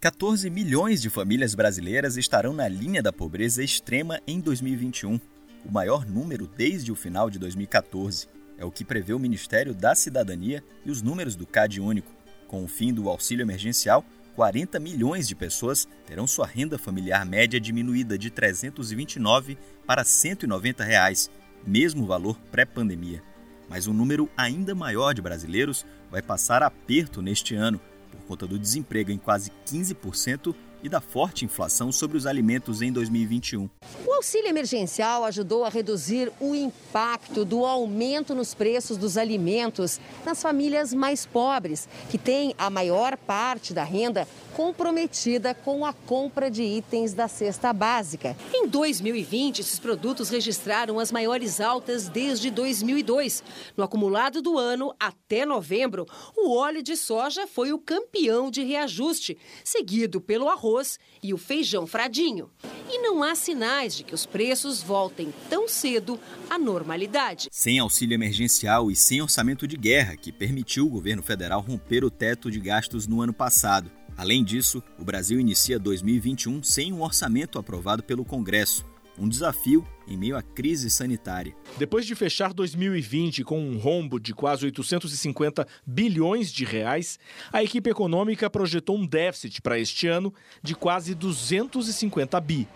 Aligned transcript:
14 0.00 0.48
milhões 0.48 1.02
de 1.02 1.10
famílias 1.10 1.54
brasileiras 1.54 2.16
estarão 2.16 2.54
na 2.54 2.66
linha 2.66 3.02
da 3.02 3.12
pobreza 3.12 3.62
extrema 3.62 4.18
em 4.26 4.40
2021, 4.40 5.20
o 5.62 5.70
maior 5.70 6.06
número 6.06 6.46
desde 6.46 6.90
o 6.90 6.94
final 6.94 7.28
de 7.28 7.38
2014. 7.38 8.26
É 8.56 8.64
o 8.64 8.70
que 8.70 8.82
prevê 8.82 9.12
o 9.12 9.18
Ministério 9.18 9.74
da 9.74 9.94
Cidadania 9.94 10.64
e 10.86 10.90
os 10.90 11.02
números 11.02 11.36
do 11.36 11.46
CAD 11.46 11.82
único. 11.82 12.10
Com 12.48 12.64
o 12.64 12.66
fim 12.66 12.94
do 12.94 13.10
auxílio 13.10 13.42
emergencial, 13.42 14.02
40 14.36 14.80
milhões 14.80 15.28
de 15.28 15.34
pessoas 15.34 15.86
terão 16.06 16.26
sua 16.26 16.46
renda 16.46 16.78
familiar 16.78 17.26
média 17.26 17.60
diminuída 17.60 18.16
de 18.16 18.30
329 18.30 19.58
para 19.86 20.02
190 20.02 20.82
reais, 20.82 21.30
mesmo 21.66 22.06
valor 22.06 22.40
pré-pandemia. 22.50 23.22
Mas 23.68 23.86
um 23.86 23.92
número 23.92 24.30
ainda 24.34 24.74
maior 24.74 25.12
de 25.12 25.20
brasileiros 25.20 25.84
vai 26.10 26.22
passar 26.22 26.62
aperto 26.62 27.20
neste 27.20 27.54
ano, 27.54 27.78
por 28.10 28.20
conta 28.26 28.46
do 28.46 28.58
desemprego 28.58 29.10
em 29.10 29.18
quase 29.18 29.50
15% 29.66 30.54
e 30.82 30.88
da 30.88 31.00
forte 31.00 31.44
inflação 31.44 31.92
sobre 31.92 32.16
os 32.16 32.26
alimentos 32.26 32.82
em 32.82 32.92
2021. 32.92 33.68
O 34.06 34.12
auxílio 34.12 34.48
emergencial 34.48 35.24
ajudou 35.24 35.64
a 35.64 35.68
reduzir 35.68 36.32
o 36.40 36.54
impacto 36.54 37.44
do 37.44 37.64
aumento 37.64 38.34
nos 38.34 38.54
preços 38.54 38.96
dos 38.96 39.16
alimentos 39.16 40.00
nas 40.24 40.40
famílias 40.40 40.92
mais 40.92 41.26
pobres, 41.26 41.88
que 42.10 42.18
têm 42.18 42.54
a 42.56 42.70
maior 42.70 43.16
parte 43.16 43.72
da 43.72 43.84
renda 43.84 44.26
comprometida 44.60 45.54
com 45.54 45.86
a 45.86 45.92
compra 45.94 46.50
de 46.50 46.62
itens 46.62 47.14
da 47.14 47.26
cesta 47.26 47.72
básica. 47.72 48.36
Em 48.52 48.68
2020, 48.68 49.60
esses 49.60 49.78
produtos 49.78 50.28
registraram 50.28 50.98
as 50.98 51.10
maiores 51.10 51.62
altas 51.62 52.10
desde 52.10 52.50
2002. 52.50 53.42
No 53.74 53.84
acumulado 53.84 54.42
do 54.42 54.58
ano, 54.58 54.94
até 55.00 55.46
novembro, 55.46 56.06
o 56.36 56.54
óleo 56.54 56.82
de 56.82 56.94
soja 56.94 57.46
foi 57.46 57.72
o 57.72 57.78
campeão 57.78 58.50
de 58.50 58.62
reajuste, 58.62 59.38
seguido 59.64 60.20
pelo 60.20 60.46
arroz 60.46 60.98
e 61.22 61.32
o 61.32 61.38
feijão 61.38 61.86
fradinho. 61.86 62.50
E 62.90 62.98
não 62.98 63.22
há 63.22 63.34
sinais 63.34 63.96
de 63.96 64.04
que 64.04 64.14
os 64.14 64.26
preços 64.26 64.82
voltem 64.82 65.32
tão 65.48 65.66
cedo 65.68 66.20
à 66.50 66.58
normalidade. 66.58 67.48
Sem 67.50 67.78
auxílio 67.78 68.14
emergencial 68.14 68.90
e 68.90 68.96
sem 68.96 69.22
orçamento 69.22 69.66
de 69.66 69.78
guerra, 69.78 70.16
que 70.16 70.30
permitiu 70.30 70.84
o 70.84 70.90
governo 70.90 71.22
federal 71.22 71.62
romper 71.62 72.04
o 72.04 72.10
teto 72.10 72.50
de 72.50 72.60
gastos 72.60 73.06
no 73.06 73.22
ano 73.22 73.32
passado. 73.32 73.90
Além 74.20 74.44
disso, 74.44 74.82
o 74.98 75.02
Brasil 75.02 75.40
inicia 75.40 75.78
2021 75.78 76.62
sem 76.62 76.92
um 76.92 77.00
orçamento 77.00 77.58
aprovado 77.58 78.02
pelo 78.02 78.22
Congresso, 78.22 78.84
um 79.18 79.26
desafio 79.26 79.82
em 80.06 80.14
meio 80.14 80.36
à 80.36 80.42
crise 80.42 80.90
sanitária. 80.90 81.56
Depois 81.78 82.04
de 82.04 82.14
fechar 82.14 82.52
2020 82.52 83.42
com 83.44 83.58
um 83.58 83.78
rombo 83.78 84.20
de 84.20 84.34
quase 84.34 84.66
850 84.66 85.66
bilhões 85.86 86.52
de 86.52 86.66
reais, 86.66 87.18
a 87.50 87.64
equipe 87.64 87.88
econômica 87.88 88.50
projetou 88.50 88.98
um 88.98 89.06
déficit 89.06 89.62
para 89.62 89.78
este 89.78 90.06
ano 90.06 90.34
de 90.62 90.74
quase 90.74 91.14
250 91.14 92.38
bi. 92.42 92.68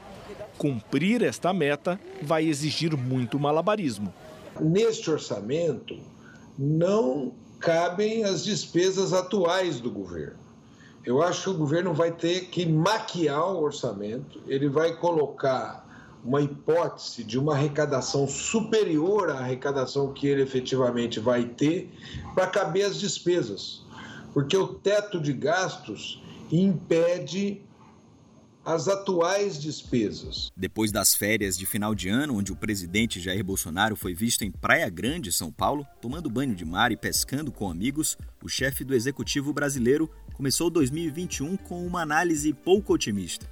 Cumprir 0.57 1.23
esta 1.23 1.53
meta 1.53 2.01
vai 2.23 2.47
exigir 2.47 2.97
muito 2.97 3.39
malabarismo. 3.39 4.15
Neste 4.59 5.11
orçamento 5.11 5.95
não 6.59 7.35
cabem 7.61 8.25
as 8.25 8.43
despesas 8.43 9.13
atuais 9.13 9.79
do 9.79 9.91
governo. 9.91 10.44
Eu 11.05 11.23
acho 11.23 11.43
que 11.43 11.51
o 11.51 11.59
governo 11.59 11.93
vai 11.93 12.11
ter 12.11 12.47
que 12.47 12.65
maquiar 12.65 13.53
o 13.53 13.63
orçamento, 13.63 14.41
ele 14.47 14.69
vai 14.69 14.97
colocar 14.97 15.85
uma 16.25 16.41
hipótese 16.41 17.23
de 17.23 17.39
uma 17.39 17.53
arrecadação 17.53 18.27
superior 18.27 19.29
à 19.29 19.41
arrecadação 19.41 20.13
que 20.13 20.27
ele 20.27 20.41
efetivamente 20.41 21.21
vai 21.21 21.45
ter 21.45 21.91
para 22.35 22.47
caber 22.47 22.87
as 22.87 22.99
despesas. 22.99 23.83
Porque 24.33 24.57
o 24.57 24.67
teto 24.67 25.21
de 25.21 25.35
gastos 25.35 26.23
impede 26.51 27.61
as 28.65 28.89
atuais 28.89 29.61
despesas. 29.61 30.51
Depois 30.57 30.91
das 30.91 31.15
férias 31.15 31.57
de 31.59 31.67
final 31.67 31.95
de 31.95 32.09
ano, 32.09 32.37
onde 32.37 32.53
o 32.53 32.57
presidente 32.57 33.21
Jair 33.21 33.45
Bolsonaro 33.45 33.95
foi 33.95 34.15
visto 34.15 34.43
em 34.43 34.51
Praia 34.51 34.89
Grande, 34.89 35.31
São 35.31 35.53
Paulo, 35.53 35.87
tomando 36.01 36.31
banho 36.31 36.55
de 36.55 36.65
mar 36.65 36.91
e 36.91 36.97
pescando 36.97 37.53
com 37.53 37.71
amigos, 37.71 38.17
o 38.43 38.49
chefe 38.49 38.85
do 38.85 38.95
executivo 38.95 39.53
brasileiro 39.53 40.11
começou 40.33 40.71
2021 40.71 41.57
com 41.57 41.87
uma 41.87 42.03
análise 42.03 42.53
pouco 42.53 42.95
otimista. 42.95 43.47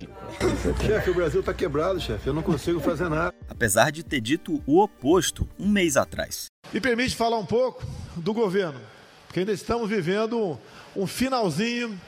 Chefe, 0.84 1.10
o 1.10 1.14
Brasil 1.14 1.40
está 1.40 1.52
quebrado, 1.52 2.00
chefe. 2.00 2.26
Eu 2.26 2.34
não 2.34 2.42
consigo 2.42 2.80
fazer 2.80 3.08
nada. 3.08 3.34
Apesar 3.48 3.90
de 3.90 4.02
ter 4.02 4.20
dito 4.20 4.62
o 4.66 4.80
oposto 4.80 5.48
um 5.58 5.68
mês 5.68 5.96
atrás. 5.96 6.46
Me 6.72 6.80
permite 6.80 7.14
falar 7.14 7.38
um 7.38 7.46
pouco 7.46 7.84
do 8.16 8.32
governo, 8.32 8.80
porque 9.26 9.40
ainda 9.40 9.52
estamos 9.52 9.88
vivendo 9.88 10.58
um 10.96 11.06
finalzinho 11.06 11.98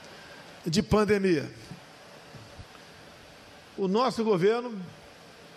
de 0.67 0.83
pandemia. 0.83 1.49
O 3.77 3.89
nosso 3.89 4.23
governo, 4.23 4.73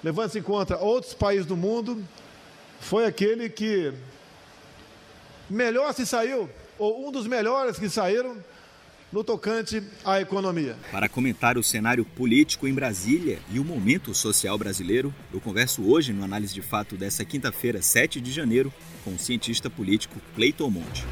levando-se 0.03 0.39
em 0.39 0.41
conta 0.41 0.77
outros 0.77 1.13
países 1.13 1.45
do 1.45 1.55
mundo, 1.55 2.03
foi 2.79 3.05
aquele 3.05 3.49
que 3.49 3.93
melhor 5.49 5.93
se 5.93 6.05
saiu, 6.05 6.49
ou 6.79 7.07
um 7.07 7.11
dos 7.11 7.27
melhores 7.27 7.77
que 7.77 7.89
saíram 7.89 8.37
no 9.11 9.23
tocante 9.23 9.81
à 10.03 10.19
economia. 10.19 10.75
Para 10.91 11.07
comentar 11.07 11.57
o 11.57 11.63
cenário 11.63 12.03
político 12.03 12.67
em 12.67 12.73
Brasília 12.73 13.39
e 13.51 13.59
o 13.59 13.63
momento 13.63 14.13
social 14.13 14.57
brasileiro, 14.57 15.13
eu 15.33 15.39
converso 15.39 15.87
hoje 15.89 16.11
no 16.11 16.23
Análise 16.23 16.53
de 16.53 16.61
Fato 16.61 16.97
dessa 16.97 17.23
quinta-feira, 17.23 17.81
7 17.81 18.19
de 18.19 18.31
janeiro, 18.31 18.73
com 19.03 19.11
o 19.11 19.19
cientista 19.19 19.69
político 19.69 20.19
Cleiton 20.35 20.69
Monte. 20.69 21.05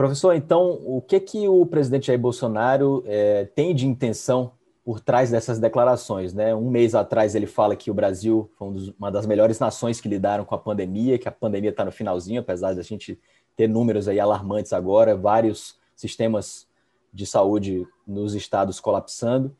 Professor, 0.00 0.34
então, 0.34 0.80
o 0.86 1.02
que 1.02 1.20
que 1.20 1.46
o 1.46 1.66
presidente 1.66 2.06
Jair 2.06 2.18
Bolsonaro 2.18 3.04
é, 3.06 3.44
tem 3.44 3.74
de 3.74 3.86
intenção 3.86 4.52
por 4.82 4.98
trás 4.98 5.30
dessas 5.30 5.58
declarações? 5.58 6.32
Né? 6.32 6.54
Um 6.54 6.70
mês 6.70 6.94
atrás 6.94 7.34
ele 7.34 7.46
fala 7.46 7.76
que 7.76 7.90
o 7.90 7.94
Brasil 7.94 8.50
foi 8.56 8.94
uma 8.98 9.10
das 9.10 9.26
melhores 9.26 9.58
nações 9.58 10.00
que 10.00 10.08
lidaram 10.08 10.42
com 10.42 10.54
a 10.54 10.58
pandemia, 10.58 11.18
que 11.18 11.28
a 11.28 11.30
pandemia 11.30 11.68
está 11.68 11.84
no 11.84 11.92
finalzinho, 11.92 12.40
apesar 12.40 12.74
da 12.74 12.80
gente 12.80 13.20
ter 13.54 13.68
números 13.68 14.08
aí 14.08 14.18
alarmantes 14.18 14.72
agora, 14.72 15.14
vários 15.14 15.78
sistemas 15.94 16.66
de 17.12 17.26
saúde 17.26 17.86
nos 18.06 18.34
estados 18.34 18.80
colapsando. 18.80 19.54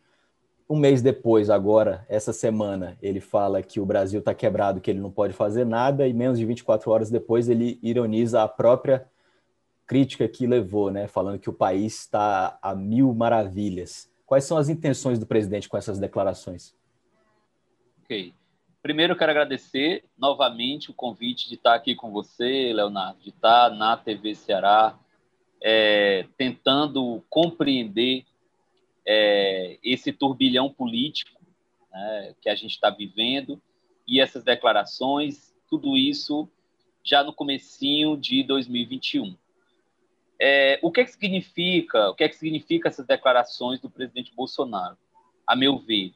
Um 0.67 0.77
mês 0.77 1.03
depois, 1.03 1.51
agora, 1.51 2.07
essa 2.09 2.33
semana, 2.33 2.97
ele 3.03 3.21
fala 3.21 3.63
que 3.63 3.79
o 3.79 3.85
Brasil 3.85 4.21
está 4.21 4.33
quebrado, 4.33 4.81
que 4.81 4.91
ele 4.91 5.01
não 5.01 5.11
pode 5.11 5.35
fazer 5.35 5.67
nada, 5.67 6.09
e 6.09 6.15
menos 6.15 6.39
de 6.39 6.47
24 6.47 6.91
horas 6.91 7.11
depois 7.11 7.47
ele 7.47 7.79
ironiza 7.83 8.43
a 8.43 8.49
própria 8.49 9.07
crítica 9.91 10.29
que 10.29 10.47
levou, 10.47 10.89
né, 10.89 11.09
falando 11.09 11.41
que 11.41 11.51
o 11.51 11.53
país 11.53 11.99
está 11.99 12.57
a 12.63 12.77
mil 12.77 13.13
maravilhas. 13.13 14.09
Quais 14.25 14.45
são 14.45 14.57
as 14.57 14.69
intenções 14.69 15.19
do 15.19 15.27
presidente 15.27 15.69
com 15.69 15.77
essas 15.77 15.99
declarações? 15.99 16.77
Ok. 18.05 18.33
Primeiro, 18.81 19.17
quero 19.17 19.33
agradecer 19.33 20.05
novamente 20.17 20.93
o 20.93 20.95
convite 20.95 21.49
de 21.49 21.57
estar 21.57 21.75
aqui 21.75 21.97
com 21.97 22.13
você, 22.13 22.73
Leonardo, 22.73 23.19
de 23.19 23.31
estar 23.31 23.71
na 23.71 23.97
TV 23.97 24.37
Ceará, 24.37 24.97
é, 25.61 26.25
tentando 26.39 27.21
compreender 27.29 28.25
é, 29.05 29.77
esse 29.83 30.13
turbilhão 30.13 30.73
político 30.73 31.41
né, 31.91 32.37
que 32.41 32.49
a 32.49 32.55
gente 32.55 32.75
está 32.75 32.91
vivendo 32.91 33.61
e 34.07 34.21
essas 34.21 34.45
declarações, 34.45 35.53
tudo 35.69 35.97
isso 35.97 36.49
já 37.03 37.25
no 37.25 37.33
comecinho 37.33 38.17
de 38.17 38.45
2021. 38.45 39.37
É, 40.41 40.79
o 40.83 40.91
que, 40.91 41.03
é 41.03 41.05
que 41.05 41.13
significa, 41.13 42.09
o 42.11 42.15
que 42.15 42.25
é 42.25 42.29
que 42.29 42.37
significa 42.37 42.89
essas 42.89 43.07
declarações 43.07 43.79
do 43.79 43.91
presidente 43.91 44.35
Bolsonaro? 44.35 44.97
A 45.47 45.55
meu 45.55 45.79
ver, 45.79 46.15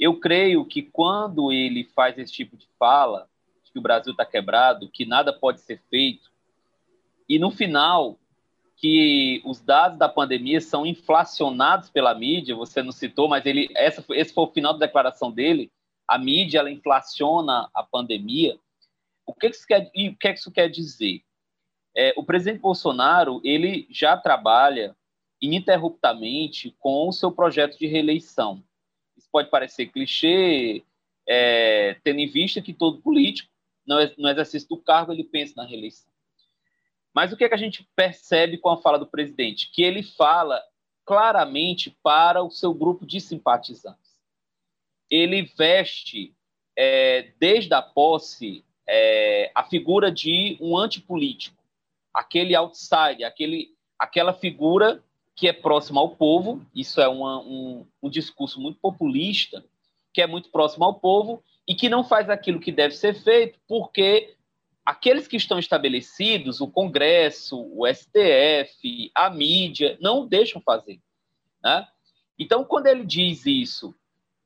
eu 0.00 0.18
creio 0.18 0.64
que 0.64 0.82
quando 0.82 1.52
ele 1.52 1.84
faz 1.94 2.16
esse 2.16 2.32
tipo 2.32 2.56
de 2.56 2.66
fala, 2.78 3.28
que 3.70 3.78
o 3.78 3.82
Brasil 3.82 4.12
está 4.12 4.24
quebrado, 4.24 4.88
que 4.90 5.04
nada 5.04 5.32
pode 5.32 5.60
ser 5.60 5.82
feito, 5.90 6.30
e 7.28 7.38
no 7.38 7.50
final, 7.50 8.18
que 8.76 9.42
os 9.44 9.60
dados 9.60 9.98
da 9.98 10.08
pandemia 10.08 10.60
são 10.60 10.86
inflacionados 10.86 11.90
pela 11.90 12.14
mídia, 12.14 12.54
você 12.54 12.82
não 12.82 12.92
citou, 12.92 13.28
mas 13.28 13.44
ele, 13.44 13.68
essa, 13.74 14.02
esse 14.10 14.32
foi 14.32 14.44
o 14.44 14.52
final 14.52 14.72
da 14.72 14.86
declaração 14.86 15.30
dele, 15.30 15.70
a 16.06 16.16
mídia 16.16 16.60
ela 16.60 16.70
inflaciona 16.70 17.68
a 17.74 17.82
pandemia. 17.82 18.58
O 19.26 19.34
que, 19.34 19.48
isso, 19.48 19.66
quer, 19.66 19.90
o 19.94 20.16
que, 20.16 20.32
isso 20.32 20.50
quer 20.50 20.70
dizer? 20.70 21.22
É, 21.98 22.14
o 22.16 22.22
presidente 22.22 22.60
Bolsonaro 22.60 23.40
ele 23.42 23.86
já 23.90 24.16
trabalha 24.16 24.94
ininterruptamente 25.42 26.76
com 26.78 27.08
o 27.08 27.12
seu 27.12 27.32
projeto 27.32 27.76
de 27.78 27.86
reeleição 27.86 28.62
pode 29.30 29.50
parecer 29.50 29.86
clichê, 29.86 30.84
é, 31.26 31.96
tendo 32.02 32.20
em 32.20 32.26
vista 32.26 32.62
que 32.62 32.72
todo 32.72 33.00
político, 33.00 33.50
no 33.86 34.28
exercício 34.28 34.68
do 34.68 34.76
cargo, 34.76 35.12
ele 35.12 35.24
pensa 35.24 35.54
na 35.56 35.66
reeleição. 35.66 36.10
Mas 37.14 37.32
o 37.32 37.36
que, 37.36 37.44
é 37.44 37.48
que 37.48 37.54
a 37.54 37.58
gente 37.58 37.88
percebe 37.96 38.58
com 38.58 38.68
a 38.68 38.76
fala 38.76 38.98
do 38.98 39.06
presidente? 39.06 39.70
Que 39.72 39.82
ele 39.82 40.02
fala 40.02 40.62
claramente 41.06 41.96
para 42.02 42.42
o 42.42 42.50
seu 42.50 42.74
grupo 42.74 43.06
de 43.06 43.18
simpatizantes. 43.20 44.18
Ele 45.10 45.42
veste, 45.56 46.34
é, 46.76 47.32
desde 47.38 47.72
a 47.72 47.80
posse, 47.80 48.62
é, 48.86 49.50
a 49.54 49.64
figura 49.64 50.12
de 50.12 50.58
um 50.60 50.76
antipolítico, 50.76 51.56
aquele 52.12 52.54
outsider, 52.54 53.26
aquele, 53.26 53.70
aquela 53.98 54.32
figura 54.32 55.02
que 55.34 55.46
é 55.46 55.52
próximo 55.52 56.00
ao 56.00 56.10
povo, 56.10 56.66
isso 56.74 57.00
é 57.00 57.08
uma, 57.08 57.40
um, 57.40 57.86
um 58.02 58.10
discurso 58.10 58.60
muito 58.60 58.80
populista, 58.80 59.64
que 60.12 60.20
é 60.20 60.26
muito 60.26 60.50
próximo 60.50 60.84
ao 60.84 60.94
povo 60.94 61.42
e 61.66 61.74
que 61.74 61.88
não 61.88 62.02
faz 62.02 62.28
aquilo 62.28 62.58
que 62.58 62.72
deve 62.72 62.94
ser 62.94 63.14
feito, 63.14 63.58
porque 63.68 64.34
aqueles 64.84 65.28
que 65.28 65.36
estão 65.36 65.58
estabelecidos, 65.58 66.60
o 66.60 66.66
Congresso, 66.66 67.60
o 67.72 67.86
STF, 67.86 69.12
a 69.14 69.30
mídia, 69.30 69.96
não 70.00 70.26
deixam 70.26 70.60
fazer. 70.60 70.98
Né? 71.62 71.86
Então, 72.38 72.64
quando 72.64 72.86
ele 72.86 73.04
diz 73.04 73.44
isso, 73.46 73.94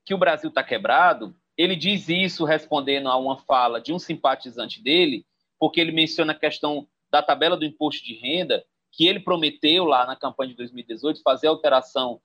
que 0.04 0.12
o 0.12 0.18
Brasil 0.18 0.48
está 0.48 0.62
quebrado, 0.62 1.34
ele 1.56 1.76
diz 1.76 2.08
isso 2.08 2.44
respondendo 2.44 3.08
a 3.08 3.16
uma 3.16 3.38
fala 3.38 3.80
de 3.80 3.92
um 3.92 3.98
simpatizante 3.98 4.82
dele, 4.82 5.24
porque 5.58 5.80
ele 5.80 5.92
menciona 5.92 6.32
a 6.32 6.38
questão 6.38 6.88
da 7.12 7.22
tabela 7.22 7.56
do 7.56 7.64
imposto 7.64 8.02
de 8.04 8.14
renda, 8.14 8.64
que 8.90 9.06
ele 9.06 9.20
prometeu 9.20 9.84
lá 9.84 10.06
na 10.06 10.16
campanha 10.16 10.50
de 10.50 10.56
2018 10.56 11.22
fazer 11.22 11.46
alteração 11.46 12.20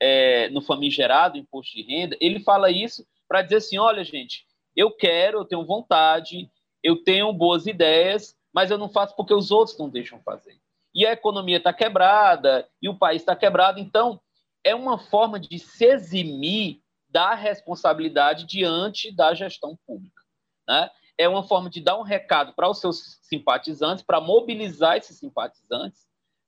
é, 0.00 0.48
no 0.50 0.60
famigerado 0.60 1.36
imposto 1.36 1.74
de 1.74 1.82
renda. 1.82 2.16
Ele 2.20 2.40
fala 2.40 2.70
isso 2.70 3.04
para 3.26 3.42
dizer 3.42 3.56
assim: 3.56 3.78
olha, 3.78 4.04
gente, 4.04 4.46
eu 4.76 4.90
quero, 4.90 5.38
eu 5.40 5.44
tenho 5.44 5.64
vontade, 5.64 6.48
eu 6.82 7.02
tenho 7.02 7.32
boas 7.32 7.66
ideias, 7.66 8.36
mas 8.52 8.70
eu 8.70 8.78
não 8.78 8.88
faço 8.88 9.16
porque 9.16 9.34
os 9.34 9.50
outros 9.50 9.76
não 9.76 9.88
deixam 9.88 10.20
fazer. 10.22 10.56
E 10.94 11.04
a 11.04 11.12
economia 11.12 11.58
está 11.58 11.72
quebrada, 11.72 12.68
e 12.80 12.88
o 12.88 12.96
país 12.96 13.22
está 13.22 13.34
quebrado, 13.36 13.78
então 13.78 14.20
é 14.64 14.74
uma 14.74 14.98
forma 14.98 15.38
de 15.38 15.58
se 15.58 15.84
eximir 15.84 16.80
da 17.08 17.34
responsabilidade 17.34 18.44
diante 18.44 19.14
da 19.14 19.34
gestão 19.34 19.78
pública. 19.86 20.22
Né? 20.68 20.90
É 21.18 21.28
uma 21.28 21.42
forma 21.42 21.68
de 21.68 21.80
dar 21.80 21.98
um 21.98 22.02
recado 22.02 22.52
para 22.54 22.70
os 22.70 22.80
seus 22.80 23.18
simpatizantes, 23.22 24.04
para 24.04 24.20
mobilizar 24.20 24.96
esses 24.96 25.18
simpatizantes, 25.18 26.06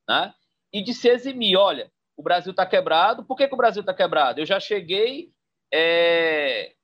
né? 0.09 0.33
e 0.73 0.83
de 0.83 0.95
se 0.95 1.09
eximir. 1.09 1.57
Olha, 1.57 1.91
o 2.17 2.23
Brasil 2.23 2.53
está 2.53 2.65
quebrado, 2.65 3.25
por 3.25 3.37
que, 3.37 3.49
que 3.49 3.55
o 3.55 3.59
Brasil 3.59 3.81
está 3.81 3.95
quebrado? 3.95 4.41
Eu 4.41 4.47
já 4.47 4.61
cheguei, 4.61 5.33
é... 5.73 6.75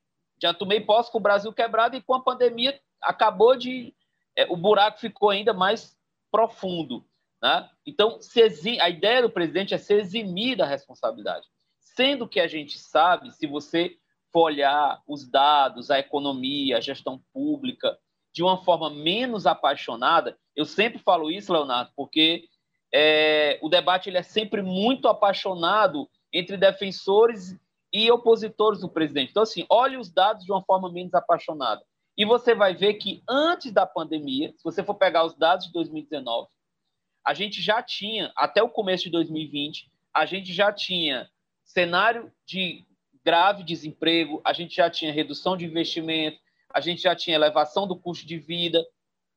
já 0.40 0.52
tomei 0.52 0.80
posse 0.80 1.10
com 1.10 1.18
o 1.18 1.22
Brasil 1.22 1.52
quebrado 1.52 1.96
e 1.96 2.02
com 2.02 2.14
a 2.14 2.22
pandemia 2.22 2.78
acabou 3.00 3.56
de. 3.56 3.94
É, 4.34 4.46
o 4.50 4.56
buraco 4.56 4.98
ficou 4.98 5.30
ainda 5.30 5.54
mais 5.54 5.96
profundo. 6.30 7.06
Né? 7.42 7.68
Então, 7.86 8.18
exim... 8.36 8.80
a 8.80 8.88
ideia 8.88 9.22
do 9.22 9.30
presidente 9.30 9.74
é 9.74 9.78
se 9.78 9.94
eximir 9.94 10.56
da 10.56 10.66
responsabilidade. 10.66 11.46
Sendo 11.78 12.28
que 12.28 12.40
a 12.40 12.46
gente 12.46 12.78
sabe, 12.78 13.30
se 13.30 13.46
você 13.46 13.96
for 14.36 14.42
olhar 14.42 15.00
os 15.08 15.26
dados, 15.26 15.90
a 15.90 15.98
economia, 15.98 16.76
a 16.76 16.80
gestão 16.80 17.22
pública, 17.32 17.98
de 18.34 18.42
uma 18.42 18.62
forma 18.62 18.90
menos 18.90 19.46
apaixonada, 19.46 20.38
eu 20.54 20.66
sempre 20.66 20.98
falo 20.98 21.30
isso, 21.30 21.50
Leonardo, 21.50 21.90
porque 21.96 22.44
é, 22.92 23.58
o 23.62 23.70
debate 23.70 24.10
ele 24.10 24.18
é 24.18 24.22
sempre 24.22 24.60
muito 24.60 25.08
apaixonado 25.08 26.06
entre 26.30 26.58
defensores 26.58 27.58
e 27.90 28.10
opositores 28.10 28.80
do 28.80 28.90
presidente. 28.90 29.30
Então, 29.30 29.42
assim, 29.42 29.64
olhe 29.70 29.96
os 29.96 30.12
dados 30.12 30.44
de 30.44 30.52
uma 30.52 30.62
forma 30.62 30.92
menos 30.92 31.14
apaixonada. 31.14 31.82
E 32.14 32.26
você 32.26 32.54
vai 32.54 32.74
ver 32.74 32.92
que 32.94 33.22
antes 33.26 33.72
da 33.72 33.86
pandemia, 33.86 34.52
se 34.54 34.62
você 34.62 34.84
for 34.84 34.96
pegar 34.96 35.24
os 35.24 35.34
dados 35.34 35.64
de 35.64 35.72
2019, 35.72 36.46
a 37.24 37.32
gente 37.32 37.62
já 37.62 37.82
tinha, 37.82 38.30
até 38.36 38.62
o 38.62 38.68
começo 38.68 39.04
de 39.04 39.10
2020, 39.12 39.90
a 40.14 40.26
gente 40.26 40.52
já 40.52 40.70
tinha 40.70 41.26
cenário 41.64 42.30
de 42.46 42.84
grave 43.26 43.64
desemprego, 43.64 44.40
a 44.44 44.52
gente 44.52 44.76
já 44.76 44.88
tinha 44.88 45.12
redução 45.12 45.56
de 45.56 45.64
investimento, 45.64 46.38
a 46.72 46.80
gente 46.80 47.02
já 47.02 47.16
tinha 47.16 47.34
elevação 47.34 47.84
do 47.84 47.98
custo 47.98 48.24
de 48.24 48.38
vida, 48.38 48.86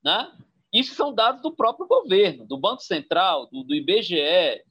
né? 0.04 0.32
Isso 0.72 0.94
são 0.94 1.12
dados 1.12 1.42
do 1.42 1.56
próprio 1.56 1.88
governo, 1.88 2.46
do 2.46 2.56
Banco 2.56 2.84
Central, 2.84 3.48
do, 3.48 3.64
do 3.64 3.74
IBGE, 3.74 4.20
é, 4.20 4.64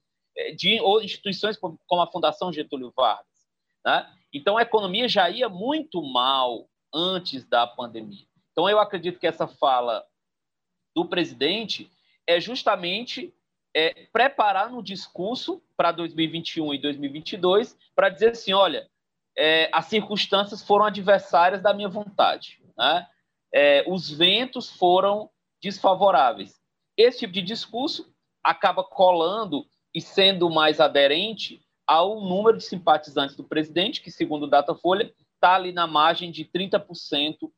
de 0.57 0.81
ou 0.81 1.03
instituições 1.03 1.57
como 1.59 2.01
a 2.01 2.07
Fundação 2.07 2.53
Getúlio 2.53 2.93
Vargas. 2.97 3.27
Né? 3.85 4.09
Então, 4.33 4.57
a 4.57 4.63
economia 4.63 5.09
já 5.09 5.29
ia 5.29 5.49
muito 5.49 6.01
mal 6.01 6.69
antes 6.95 7.45
da 7.45 7.67
pandemia. 7.67 8.25
Então, 8.53 8.69
eu 8.69 8.79
acredito 8.79 9.19
que 9.19 9.27
essa 9.27 9.49
fala 9.49 10.05
do 10.95 11.05
presidente 11.05 11.91
é 12.25 12.41
justamente 12.41 13.35
é, 13.75 14.07
preparar 14.13 14.71
no 14.71 14.81
discurso 14.81 15.61
para 15.77 15.91
2021 15.91 16.75
e 16.75 16.79
2022 16.79 17.77
para 17.97 18.09
dizer 18.09 18.31
assim, 18.31 18.53
olha, 18.53 18.89
é, 19.39 19.71
as 19.73 19.87
circunstâncias 19.87 20.63
foram 20.63 20.85
adversárias 20.85 21.63
da 21.63 21.73
minha 21.73 21.89
vontade, 21.89 22.61
né? 22.77 23.07
É, 23.55 23.85
os 23.87 24.11
ventos 24.11 24.69
foram 24.69 25.31
desfavoráveis. 25.63 26.61
Esse 26.97 27.21
tipo 27.21 27.33
de 27.33 27.43
discurso 27.43 28.13
acaba 28.43 28.83
colando 28.83 29.65
e 29.95 30.01
sendo 30.01 30.51
mais 30.51 30.81
aderente 30.81 31.63
ao 31.87 32.21
número 32.21 32.59
de 32.59 32.65
simpatizantes 32.65 33.37
do 33.37 33.45
presidente, 33.45 34.03
que, 34.03 34.11
segundo 34.11 34.43
o 34.43 34.51
Datafolha, 34.51 35.11
está 35.35 35.55
ali 35.55 35.73
na 35.73 35.87
margem 35.87 36.31
de 36.33 36.45
30% 36.45 37.51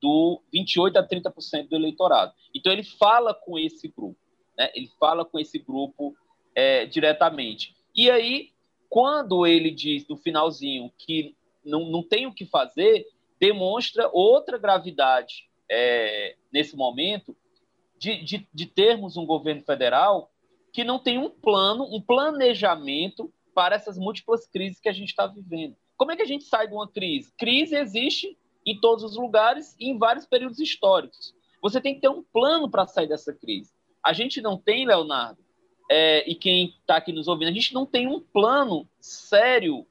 do 0.00 0.42
28 0.52 0.98
a 0.98 1.08
30% 1.08 1.68
do 1.68 1.76
eleitorado. 1.76 2.32
Então 2.54 2.70
ele 2.70 2.84
fala 2.84 3.32
com 3.32 3.58
esse 3.58 3.88
grupo, 3.88 4.18
né? 4.56 4.70
Ele 4.74 4.90
fala 5.00 5.24
com 5.24 5.38
esse 5.38 5.58
grupo 5.58 6.14
é, 6.54 6.84
diretamente. 6.84 7.74
E 7.94 8.10
aí, 8.10 8.51
quando 8.92 9.46
ele 9.46 9.70
diz 9.70 10.06
no 10.06 10.18
finalzinho 10.18 10.92
que 10.98 11.34
não, 11.64 11.90
não 11.90 12.02
tem 12.02 12.26
o 12.26 12.34
que 12.34 12.44
fazer, 12.44 13.06
demonstra 13.40 14.10
outra 14.12 14.58
gravidade 14.58 15.48
é, 15.66 16.36
nesse 16.52 16.76
momento 16.76 17.34
de, 17.98 18.22
de, 18.22 18.46
de 18.52 18.66
termos 18.66 19.16
um 19.16 19.24
governo 19.24 19.62
federal 19.62 20.30
que 20.70 20.84
não 20.84 20.98
tem 20.98 21.16
um 21.16 21.30
plano, 21.30 21.84
um 21.84 22.02
planejamento 22.02 23.32
para 23.54 23.76
essas 23.76 23.96
múltiplas 23.96 24.46
crises 24.46 24.78
que 24.78 24.90
a 24.90 24.92
gente 24.92 25.08
está 25.08 25.26
vivendo. 25.26 25.74
Como 25.96 26.12
é 26.12 26.16
que 26.16 26.22
a 26.22 26.26
gente 26.26 26.44
sai 26.44 26.68
de 26.68 26.74
uma 26.74 26.86
crise? 26.86 27.32
Crise 27.38 27.74
existe 27.74 28.36
em 28.66 28.78
todos 28.78 29.02
os 29.02 29.16
lugares 29.16 29.74
e 29.80 29.88
em 29.88 29.96
vários 29.96 30.26
períodos 30.26 30.60
históricos. 30.60 31.34
Você 31.62 31.80
tem 31.80 31.94
que 31.94 32.02
ter 32.02 32.10
um 32.10 32.22
plano 32.22 32.70
para 32.70 32.86
sair 32.86 33.08
dessa 33.08 33.32
crise. 33.32 33.72
A 34.04 34.12
gente 34.12 34.42
não 34.42 34.58
tem, 34.58 34.84
Leonardo, 34.86 35.41
é, 35.94 36.24
e 36.26 36.34
quem 36.34 36.74
está 36.80 36.96
aqui 36.96 37.12
nos 37.12 37.28
ouvindo, 37.28 37.48
a 37.48 37.52
gente 37.52 37.74
não 37.74 37.84
tem 37.84 38.06
um 38.06 38.18
plano 38.18 38.88
sério 38.98 39.86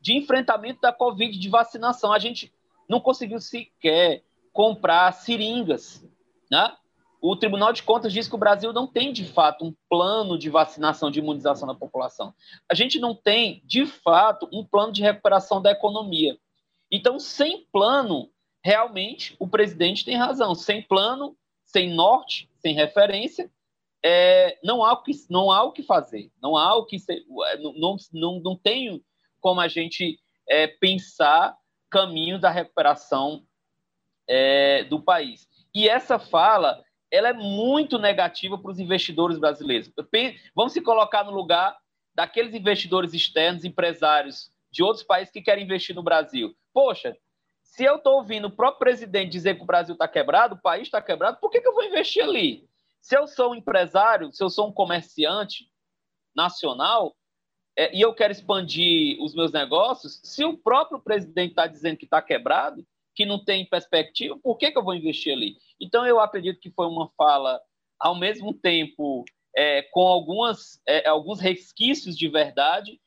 de 0.00 0.16
enfrentamento 0.16 0.80
da 0.80 0.92
Covid, 0.92 1.36
de 1.36 1.48
vacinação. 1.48 2.12
A 2.12 2.18
gente 2.20 2.54
não 2.88 3.00
conseguiu 3.00 3.40
sequer 3.40 4.22
comprar 4.52 5.10
seringas. 5.10 6.08
Né? 6.48 6.72
O 7.20 7.34
Tribunal 7.34 7.72
de 7.72 7.82
Contas 7.82 8.12
diz 8.12 8.28
que 8.28 8.36
o 8.36 8.38
Brasil 8.38 8.72
não 8.72 8.86
tem, 8.86 9.12
de 9.12 9.24
fato, 9.24 9.64
um 9.64 9.74
plano 9.90 10.38
de 10.38 10.48
vacinação, 10.48 11.10
de 11.10 11.18
imunização 11.18 11.66
da 11.66 11.74
população. 11.74 12.32
A 12.70 12.74
gente 12.76 13.00
não 13.00 13.12
tem, 13.12 13.60
de 13.64 13.84
fato, 13.84 14.48
um 14.52 14.64
plano 14.64 14.92
de 14.92 15.02
recuperação 15.02 15.60
da 15.60 15.72
economia. 15.72 16.38
Então, 16.88 17.18
sem 17.18 17.66
plano, 17.72 18.30
realmente, 18.62 19.34
o 19.40 19.48
presidente 19.48 20.04
tem 20.04 20.16
razão. 20.16 20.54
Sem 20.54 20.82
plano, 20.82 21.36
sem 21.64 21.92
norte, 21.92 22.48
sem 22.60 22.76
referência, 22.76 23.50
é, 24.08 24.56
não, 24.62 24.84
há 24.84 24.92
o 24.92 25.02
que, 25.02 25.10
não 25.28 25.50
há 25.50 25.64
o 25.64 25.72
que 25.72 25.82
fazer. 25.82 26.30
Não 26.40 26.56
há 26.56 26.76
o 26.76 26.86
que 26.86 26.96
ser, 26.96 27.24
não, 27.76 27.96
não, 28.12 28.40
não 28.40 28.56
tem 28.56 29.04
como 29.40 29.60
a 29.60 29.66
gente 29.66 30.20
é, 30.48 30.68
pensar 30.68 31.56
caminhos 31.90 32.40
da 32.40 32.48
recuperação 32.48 33.44
é, 34.28 34.84
do 34.84 35.00
país. 35.00 35.48
E 35.74 35.88
essa 35.88 36.20
fala 36.20 36.84
ela 37.10 37.30
é 37.30 37.32
muito 37.32 37.98
negativa 37.98 38.56
para 38.56 38.70
os 38.70 38.78
investidores 38.78 39.38
brasileiros. 39.38 39.90
Vamos 40.54 40.72
se 40.72 40.80
colocar 40.80 41.24
no 41.24 41.32
lugar 41.32 41.76
daqueles 42.14 42.54
investidores 42.54 43.12
externos, 43.12 43.64
empresários 43.64 44.52
de 44.70 44.84
outros 44.84 45.04
países 45.04 45.32
que 45.32 45.42
querem 45.42 45.64
investir 45.64 45.96
no 45.96 46.02
Brasil. 46.02 46.54
Poxa, 46.72 47.16
se 47.60 47.82
eu 47.82 47.96
estou 47.96 48.18
ouvindo 48.18 48.46
o 48.46 48.54
próprio 48.54 48.78
presidente 48.78 49.32
dizer 49.32 49.56
que 49.56 49.62
o 49.62 49.66
Brasil 49.66 49.94
está 49.94 50.06
quebrado, 50.06 50.54
o 50.54 50.62
país 50.62 50.82
está 50.86 51.02
quebrado, 51.02 51.38
por 51.40 51.50
que, 51.50 51.60
que 51.60 51.66
eu 51.66 51.74
vou 51.74 51.84
investir 51.84 52.22
ali? 52.22 52.68
Se 53.06 53.16
eu 53.16 53.28
sou 53.28 53.52
um 53.52 53.54
empresário, 53.54 54.32
se 54.32 54.42
eu 54.42 54.50
sou 54.50 54.66
um 54.66 54.72
comerciante 54.72 55.70
nacional 56.34 57.16
é, 57.78 57.96
e 57.96 58.00
eu 58.00 58.12
quero 58.12 58.32
expandir 58.32 59.16
os 59.22 59.32
meus 59.32 59.52
negócios, 59.52 60.20
se 60.24 60.44
o 60.44 60.58
próprio 60.58 61.00
presidente 61.00 61.50
está 61.50 61.68
dizendo 61.68 61.98
que 61.98 62.04
está 62.04 62.20
quebrado, 62.20 62.84
que 63.14 63.24
não 63.24 63.44
tem 63.44 63.64
perspectiva, 63.64 64.36
por 64.42 64.58
que, 64.58 64.72
que 64.72 64.76
eu 64.76 64.82
vou 64.82 64.92
investir 64.92 65.32
ali? 65.32 65.56
Então, 65.80 66.04
eu 66.04 66.18
acredito 66.18 66.58
que 66.58 66.68
foi 66.72 66.88
uma 66.88 67.08
fala, 67.16 67.62
ao 67.96 68.16
mesmo 68.16 68.52
tempo, 68.52 69.24
é, 69.54 69.82
com 69.82 70.00
algumas, 70.00 70.82
é, 70.84 71.06
alguns 71.06 71.38
resquícios 71.38 72.18
de 72.18 72.26
verdade, 72.26 73.00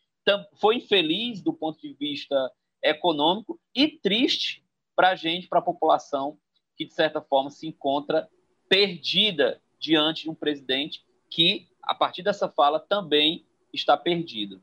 foi 0.62 0.78
infeliz 0.78 1.42
do 1.42 1.52
ponto 1.52 1.78
de 1.82 1.94
vista 1.96 2.50
econômico 2.82 3.60
e 3.76 3.90
triste 3.90 4.64
para 4.96 5.10
a 5.10 5.16
gente, 5.16 5.50
para 5.50 5.60
a 5.60 5.62
população, 5.62 6.40
que, 6.78 6.86
de 6.86 6.94
certa 6.94 7.20
forma, 7.20 7.50
se 7.50 7.68
encontra 7.68 8.30
perdida 8.70 9.62
diante 9.80 10.24
de 10.24 10.30
um 10.30 10.36
presidente 10.36 11.06
que, 11.30 11.68
a 11.82 11.96
partir 11.96 12.22
dessa 12.22 12.50
fala, 12.50 12.80
também 12.80 13.46
está 13.74 13.96
perdido. 13.96 14.62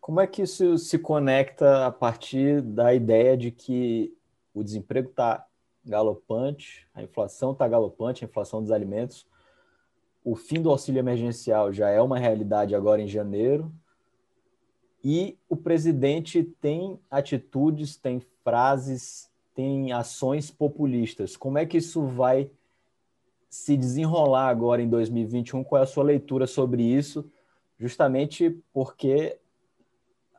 Como 0.00 0.20
é 0.20 0.26
que 0.26 0.42
isso 0.42 0.76
se 0.76 0.98
conecta 0.98 1.86
a 1.86 1.90
partir 1.90 2.60
da 2.60 2.92
ideia 2.92 3.36
de 3.36 3.50
que 3.50 4.14
o 4.52 4.62
desemprego 4.62 5.08
está 5.08 5.46
galopante, 5.84 6.86
a 6.94 7.02
inflação 7.02 7.52
está 7.52 7.66
galopante, 7.66 8.24
a 8.24 8.28
inflação 8.28 8.60
dos 8.62 8.70
alimentos. 8.70 9.26
o 10.24 10.34
fim 10.34 10.62
do 10.62 10.70
auxílio 10.70 10.98
emergencial 10.98 11.70
já 11.70 11.90
é 11.90 12.00
uma 12.00 12.18
realidade 12.18 12.74
agora 12.74 13.02
em 13.02 13.06
janeiro, 13.06 13.70
e 15.04 15.38
o 15.50 15.54
presidente 15.54 16.42
tem 16.42 16.98
atitudes, 17.10 17.94
tem 17.94 18.20
frases, 18.42 19.30
tem 19.54 19.92
ações 19.92 20.50
populistas. 20.50 21.36
Como 21.36 21.58
é 21.58 21.66
que 21.66 21.76
isso 21.76 22.06
vai 22.06 22.50
se 23.54 23.76
desenrolar 23.76 24.48
agora 24.48 24.82
em 24.82 24.88
2021? 24.88 25.62
Qual 25.62 25.80
é 25.80 25.84
a 25.84 25.86
sua 25.86 26.02
leitura 26.02 26.44
sobre 26.44 26.82
isso? 26.82 27.30
Justamente 27.78 28.50
porque 28.72 29.38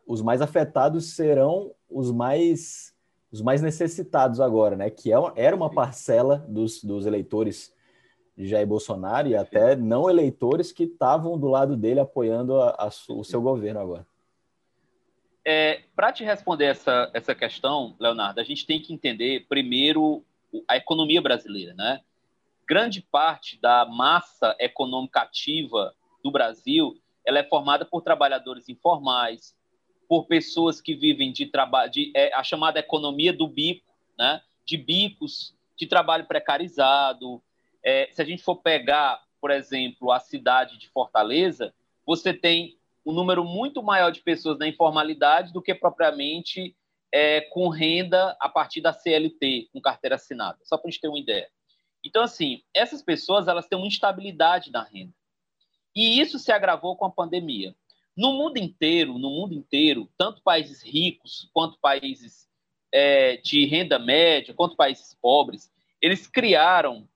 os 0.05 0.21
mais 0.21 0.41
afetados 0.41 1.15
serão 1.15 1.71
os 1.89 2.11
mais 2.11 2.93
os 3.31 3.41
mais 3.41 3.61
necessitados 3.61 4.39
agora, 4.39 4.75
né? 4.75 4.89
Que 4.89 5.13
é, 5.13 5.15
era 5.35 5.55
uma 5.55 5.69
parcela 5.69 6.45
dos, 6.47 6.83
dos 6.83 7.05
eleitores 7.05 7.73
de 8.37 8.47
Jair 8.47 8.67
Bolsonaro 8.67 9.29
e 9.29 9.35
até 9.35 9.75
não 9.75 10.09
eleitores 10.09 10.71
que 10.71 10.83
estavam 10.83 11.37
do 11.37 11.47
lado 11.47 11.75
dele 11.75 12.01
apoiando 12.01 12.61
a, 12.61 12.71
a, 12.77 12.89
o 13.09 13.23
seu 13.23 13.41
governo 13.41 13.79
agora. 13.79 14.05
É, 15.43 15.81
Para 15.95 16.11
te 16.11 16.23
responder 16.23 16.65
essa, 16.65 17.09
essa 17.13 17.33
questão, 17.33 17.95
Leonardo, 17.99 18.39
a 18.39 18.43
gente 18.43 18.65
tem 18.65 18.81
que 18.81 18.93
entender 18.93 19.45
primeiro 19.47 20.23
a 20.67 20.77
economia 20.77 21.21
brasileira, 21.21 21.73
né? 21.73 22.01
Grande 22.67 23.01
parte 23.01 23.59
da 23.59 23.85
massa 23.85 24.55
econômica 24.59 25.21
ativa 25.21 25.93
do 26.23 26.31
Brasil 26.31 26.99
ela 27.25 27.39
é 27.39 27.43
formada 27.43 27.83
por 27.83 28.01
trabalhadores 28.01 28.69
informais, 28.69 29.55
por 30.07 30.27
pessoas 30.27 30.79
que 30.79 30.93
vivem 30.93 31.31
de 31.31 31.47
trabalho, 31.47 31.91
é, 32.15 32.31
a 32.33 32.43
chamada 32.43 32.79
economia 32.79 33.33
do 33.33 33.47
bico, 33.47 33.91
né? 34.17 34.41
De 34.63 34.77
bicos, 34.77 35.55
de 35.75 35.87
trabalho 35.87 36.25
precarizado. 36.25 37.41
É, 37.83 38.09
se 38.11 38.21
a 38.21 38.25
gente 38.25 38.43
for 38.43 38.57
pegar, 38.57 39.23
por 39.41 39.49
exemplo, 39.49 40.11
a 40.11 40.19
cidade 40.19 40.77
de 40.77 40.87
Fortaleza, 40.89 41.73
você 42.05 42.33
tem 42.33 42.77
um 43.05 43.11
número 43.11 43.43
muito 43.43 43.81
maior 43.81 44.11
de 44.11 44.21
pessoas 44.21 44.57
na 44.59 44.67
informalidade 44.67 45.51
do 45.51 45.61
que 45.61 45.73
propriamente 45.73 46.75
é, 47.11 47.41
com 47.41 47.69
renda 47.69 48.35
a 48.39 48.49
partir 48.49 48.81
da 48.81 48.93
CLT, 48.93 49.69
com 49.71 49.81
carteira 49.81 50.15
assinada, 50.15 50.59
só 50.63 50.77
para 50.77 50.87
a 50.87 50.91
gente 50.91 51.01
ter 51.01 51.07
uma 51.07 51.19
ideia. 51.19 51.49
Então, 52.05 52.21
assim, 52.21 52.61
essas 52.73 53.01
pessoas 53.01 53.47
elas 53.47 53.67
têm 53.67 53.77
uma 53.77 53.87
instabilidade 53.87 54.71
na 54.71 54.83
renda. 54.83 55.13
E 55.95 56.19
isso 56.19 56.37
se 56.37 56.51
agravou 56.51 56.95
com 56.95 57.05
a 57.05 57.11
pandemia. 57.11 57.75
No 58.15 58.33
mundo 58.33 58.57
inteiro, 58.57 59.17
no 59.17 59.29
mundo 59.29 59.53
inteiro, 59.53 60.09
tanto 60.17 60.41
países 60.43 60.83
ricos 60.83 61.49
quanto 61.51 61.79
países 61.79 62.47
é, 62.91 63.37
de 63.37 63.65
renda 63.65 63.97
média, 63.97 64.53
quanto 64.53 64.75
países 64.75 65.17
pobres, 65.21 65.71
eles 66.01 66.27
criaram 66.27 67.09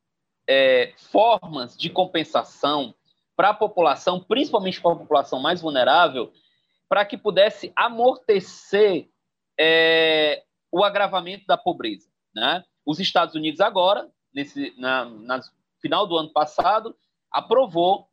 é, 0.47 0.93
formas 0.97 1.77
de 1.77 1.89
compensação 1.89 2.93
para 3.35 3.49
a 3.49 3.53
população, 3.53 4.19
principalmente 4.19 4.81
para 4.81 4.91
a 4.91 4.97
população 4.97 5.39
mais 5.39 5.61
vulnerável, 5.61 6.33
para 6.89 7.05
que 7.05 7.17
pudesse 7.17 7.71
amortecer 7.75 9.07
é, 9.57 10.43
o 10.71 10.83
agravamento 10.83 11.45
da 11.45 11.57
pobreza. 11.57 12.09
Né? 12.33 12.63
Os 12.85 12.99
Estados 12.99 13.35
Unidos 13.35 13.61
agora, 13.61 14.09
nesse, 14.33 14.73
na, 14.77 15.05
na 15.05 15.41
final 15.81 16.07
do 16.07 16.17
ano 16.17 16.29
passado, 16.29 16.95
aprovou 17.31 18.07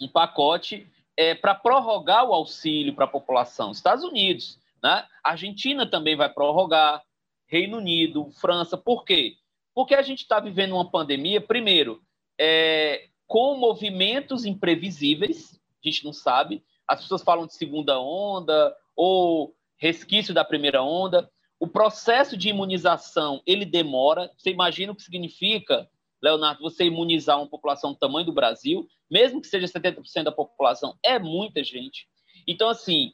um 0.00 0.08
pacote 0.08 0.90
é, 1.16 1.34
para 1.34 1.54
prorrogar 1.54 2.24
o 2.24 2.34
auxílio 2.34 2.94
para 2.94 3.04
a 3.04 3.08
população. 3.08 3.70
Estados 3.70 4.04
Unidos, 4.04 4.58
né? 4.82 5.06
Argentina 5.24 5.88
também 5.88 6.16
vai 6.16 6.28
prorrogar, 6.28 7.02
Reino 7.46 7.78
Unido, 7.78 8.30
França. 8.32 8.76
Por 8.76 9.04
quê? 9.04 9.36
Porque 9.74 9.94
a 9.94 10.02
gente 10.02 10.22
está 10.22 10.40
vivendo 10.40 10.72
uma 10.72 10.90
pandemia, 10.90 11.40
primeiro, 11.40 12.02
é, 12.38 13.08
com 13.26 13.56
movimentos 13.56 14.44
imprevisíveis, 14.44 15.58
a 15.84 15.88
gente 15.88 16.04
não 16.04 16.12
sabe. 16.12 16.64
As 16.86 17.02
pessoas 17.02 17.22
falam 17.22 17.46
de 17.46 17.54
segunda 17.54 17.98
onda 18.00 18.74
ou 18.94 19.54
resquício 19.76 20.32
da 20.32 20.44
primeira 20.44 20.82
onda. 20.82 21.30
O 21.58 21.66
processo 21.66 22.36
de 22.36 22.48
imunização, 22.48 23.42
ele 23.46 23.64
demora. 23.64 24.30
Você 24.36 24.50
imagina 24.50 24.92
o 24.92 24.96
que 24.96 25.02
significa, 25.02 25.88
Leonardo, 26.22 26.60
você 26.62 26.84
imunizar 26.84 27.38
uma 27.38 27.48
população 27.48 27.92
do 27.92 27.98
tamanho 27.98 28.26
do 28.26 28.32
Brasil, 28.32 28.86
mesmo 29.10 29.40
que 29.40 29.46
seja 29.46 29.66
70% 29.66 30.24
da 30.24 30.32
população, 30.32 30.98
é 31.02 31.18
muita 31.18 31.64
gente. 31.64 32.08
Então, 32.46 32.68
assim, 32.68 33.12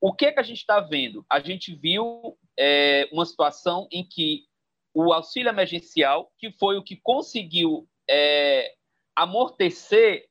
o 0.00 0.12
que, 0.12 0.30
que 0.32 0.40
a 0.40 0.42
gente 0.42 0.58
está 0.58 0.80
vendo? 0.80 1.24
A 1.28 1.40
gente 1.40 1.74
viu 1.74 2.38
é, 2.58 3.08
uma 3.10 3.24
situação 3.24 3.88
em 3.90 4.04
que 4.04 4.44
o 4.92 5.12
auxílio 5.12 5.48
emergencial, 5.48 6.30
que 6.38 6.52
foi 6.52 6.76
o 6.76 6.82
que 6.82 6.96
conseguiu 6.96 7.88
é, 8.08 8.72
amortecer 9.16 10.28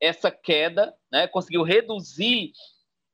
essa 0.00 0.30
queda, 0.30 0.96
né, 1.12 1.26
conseguiu 1.26 1.62
reduzir 1.62 2.52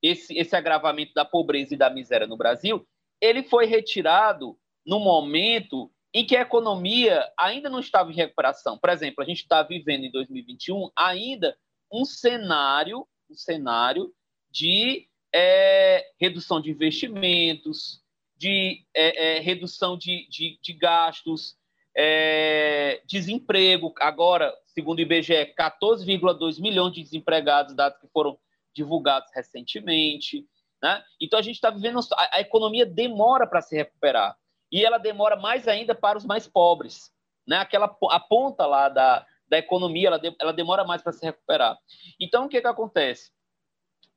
esse, 0.00 0.38
esse 0.38 0.54
agravamento 0.54 1.12
da 1.14 1.24
pobreza 1.24 1.74
e 1.74 1.76
da 1.76 1.90
miséria 1.90 2.26
no 2.26 2.36
Brasil, 2.36 2.86
ele 3.26 3.42
foi 3.42 3.66
retirado 3.66 4.56
no 4.84 5.00
momento 5.00 5.90
em 6.14 6.24
que 6.24 6.36
a 6.36 6.42
economia 6.42 7.22
ainda 7.38 7.68
não 7.68 7.80
estava 7.80 8.10
em 8.10 8.14
recuperação. 8.14 8.78
Por 8.78 8.88
exemplo, 8.88 9.22
a 9.22 9.26
gente 9.26 9.42
está 9.42 9.62
vivendo 9.62 10.04
em 10.04 10.10
2021 10.10 10.90
ainda 10.96 11.56
um 11.92 12.04
cenário, 12.04 13.06
um 13.30 13.34
cenário 13.34 14.12
de 14.50 15.08
é, 15.34 16.06
redução 16.18 16.60
de 16.60 16.70
investimentos, 16.70 18.00
de 18.36 18.84
é, 18.94 19.36
é, 19.36 19.40
redução 19.40 19.96
de, 19.96 20.26
de, 20.28 20.58
de 20.62 20.72
gastos, 20.72 21.56
é, 21.94 23.02
desemprego. 23.06 23.92
Agora, 24.00 24.54
segundo 24.66 24.98
o 24.98 25.02
IBGE, 25.02 25.54
14,2 25.58 26.60
milhões 26.60 26.94
de 26.94 27.02
desempregados, 27.02 27.74
dados 27.74 28.00
que 28.00 28.08
foram 28.08 28.38
divulgados 28.74 29.30
recentemente. 29.34 30.46
Né? 30.82 31.02
Então, 31.20 31.38
a 31.38 31.42
gente 31.42 31.56
está 31.56 31.70
vivendo. 31.70 32.00
A, 32.12 32.36
a 32.36 32.40
economia 32.40 32.84
demora 32.84 33.46
para 33.46 33.62
se 33.62 33.76
recuperar. 33.76 34.36
E 34.70 34.84
ela 34.84 34.98
demora 34.98 35.36
mais 35.36 35.68
ainda 35.68 35.94
para 35.94 36.18
os 36.18 36.24
mais 36.24 36.46
pobres. 36.46 37.12
Né? 37.46 37.56
Aquela, 37.56 37.96
a 38.10 38.20
ponta 38.20 38.66
lá 38.66 38.88
da, 38.88 39.26
da 39.48 39.58
economia, 39.58 40.08
ela, 40.08 40.18
de, 40.18 40.34
ela 40.40 40.52
demora 40.52 40.84
mais 40.84 41.02
para 41.02 41.12
se 41.12 41.24
recuperar. 41.24 41.78
Então, 42.20 42.46
o 42.46 42.48
que, 42.48 42.60
que 42.60 42.66
acontece? 42.66 43.30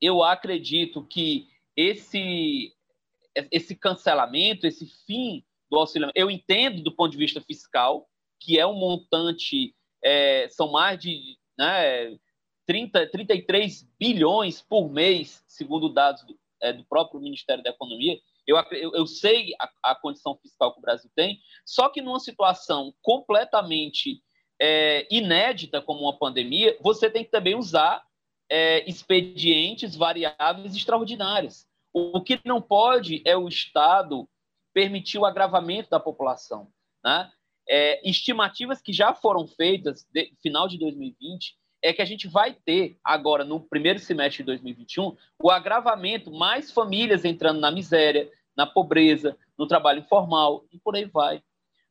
Eu 0.00 0.22
acredito 0.22 1.06
que 1.06 1.48
esse, 1.76 2.74
esse 3.50 3.76
cancelamento, 3.76 4.66
esse 4.66 4.86
fim 5.06 5.44
do 5.70 5.78
auxílio, 5.78 6.10
eu 6.14 6.30
entendo 6.30 6.82
do 6.82 6.94
ponto 6.94 7.12
de 7.12 7.18
vista 7.18 7.40
fiscal, 7.40 8.08
que 8.40 8.58
é 8.58 8.66
um 8.66 8.74
montante 8.74 9.74
é, 10.02 10.48
são 10.48 10.72
mais 10.72 10.98
de 10.98 11.38
né, 11.58 12.18
30, 12.66 13.06
33 13.10 13.88
bilhões 13.98 14.62
por 14.62 14.90
mês, 14.90 15.44
segundo 15.46 15.88
dados 15.88 16.24
do, 16.24 16.38
é, 16.62 16.72
do 16.72 16.84
próprio 16.84 17.20
Ministério 17.20 17.62
da 17.62 17.70
Economia. 17.70 18.18
Eu, 18.46 18.56
eu, 18.72 18.92
eu 18.94 19.06
sei 19.06 19.52
a, 19.60 19.90
a, 19.90 19.94
condição 19.94 20.36
fiscal 20.36 20.72
que 20.72 20.78
o 20.78 20.82
Brasil 20.82 21.10
tem, 21.14 21.38
só 21.64 21.88
que 21.88 22.00
numa 22.00 22.18
situação 22.18 22.92
completamente 23.02 24.22
é, 24.60 25.06
inédita 25.10 25.80
como 25.80 26.00
uma 26.00 26.18
pandemia, 26.18 26.76
você 26.80 27.10
tem 27.10 27.24
que 27.24 27.30
também 27.30 27.54
usar 27.54 28.02
é, 28.50 28.88
expedientes 28.88 29.94
variáveis 29.96 30.74
extraordinários. 30.74 31.66
O, 31.92 32.18
o 32.18 32.22
que 32.22 32.40
não 32.44 32.60
pode 32.60 33.22
é 33.24 33.36
o 33.36 33.48
Estado 33.48 34.28
permitir 34.72 35.18
o 35.18 35.24
agravamento 35.24 35.90
da 35.90 36.00
população. 36.00 36.70
Né? 37.04 37.30
é, 37.70 38.08
estimativas 38.08 38.82
que 38.82 38.92
já 38.92 39.14
foram 39.14 39.46
feitas 39.46 40.04
no 40.12 40.36
final 40.42 40.66
de 40.66 40.76
2020 40.76 41.56
é 41.82 41.92
que 41.92 42.02
a 42.02 42.04
gente 42.04 42.28
vai 42.28 42.52
ter 42.52 42.98
agora 43.02 43.44
no 43.44 43.60
primeiro 43.60 43.98
semestre 43.98 44.42
de 44.42 44.46
2021 44.46 45.16
o 45.42 45.50
agravamento, 45.50 46.30
mais 46.30 46.70
famílias 46.70 47.24
entrando 47.24 47.60
na 47.60 47.70
miséria, 47.70 48.30
na 48.56 48.66
pobreza, 48.66 49.36
no 49.56 49.66
trabalho 49.66 50.00
informal 50.00 50.64
e 50.72 50.78
por 50.78 50.94
aí 50.94 51.06
vai. 51.06 51.42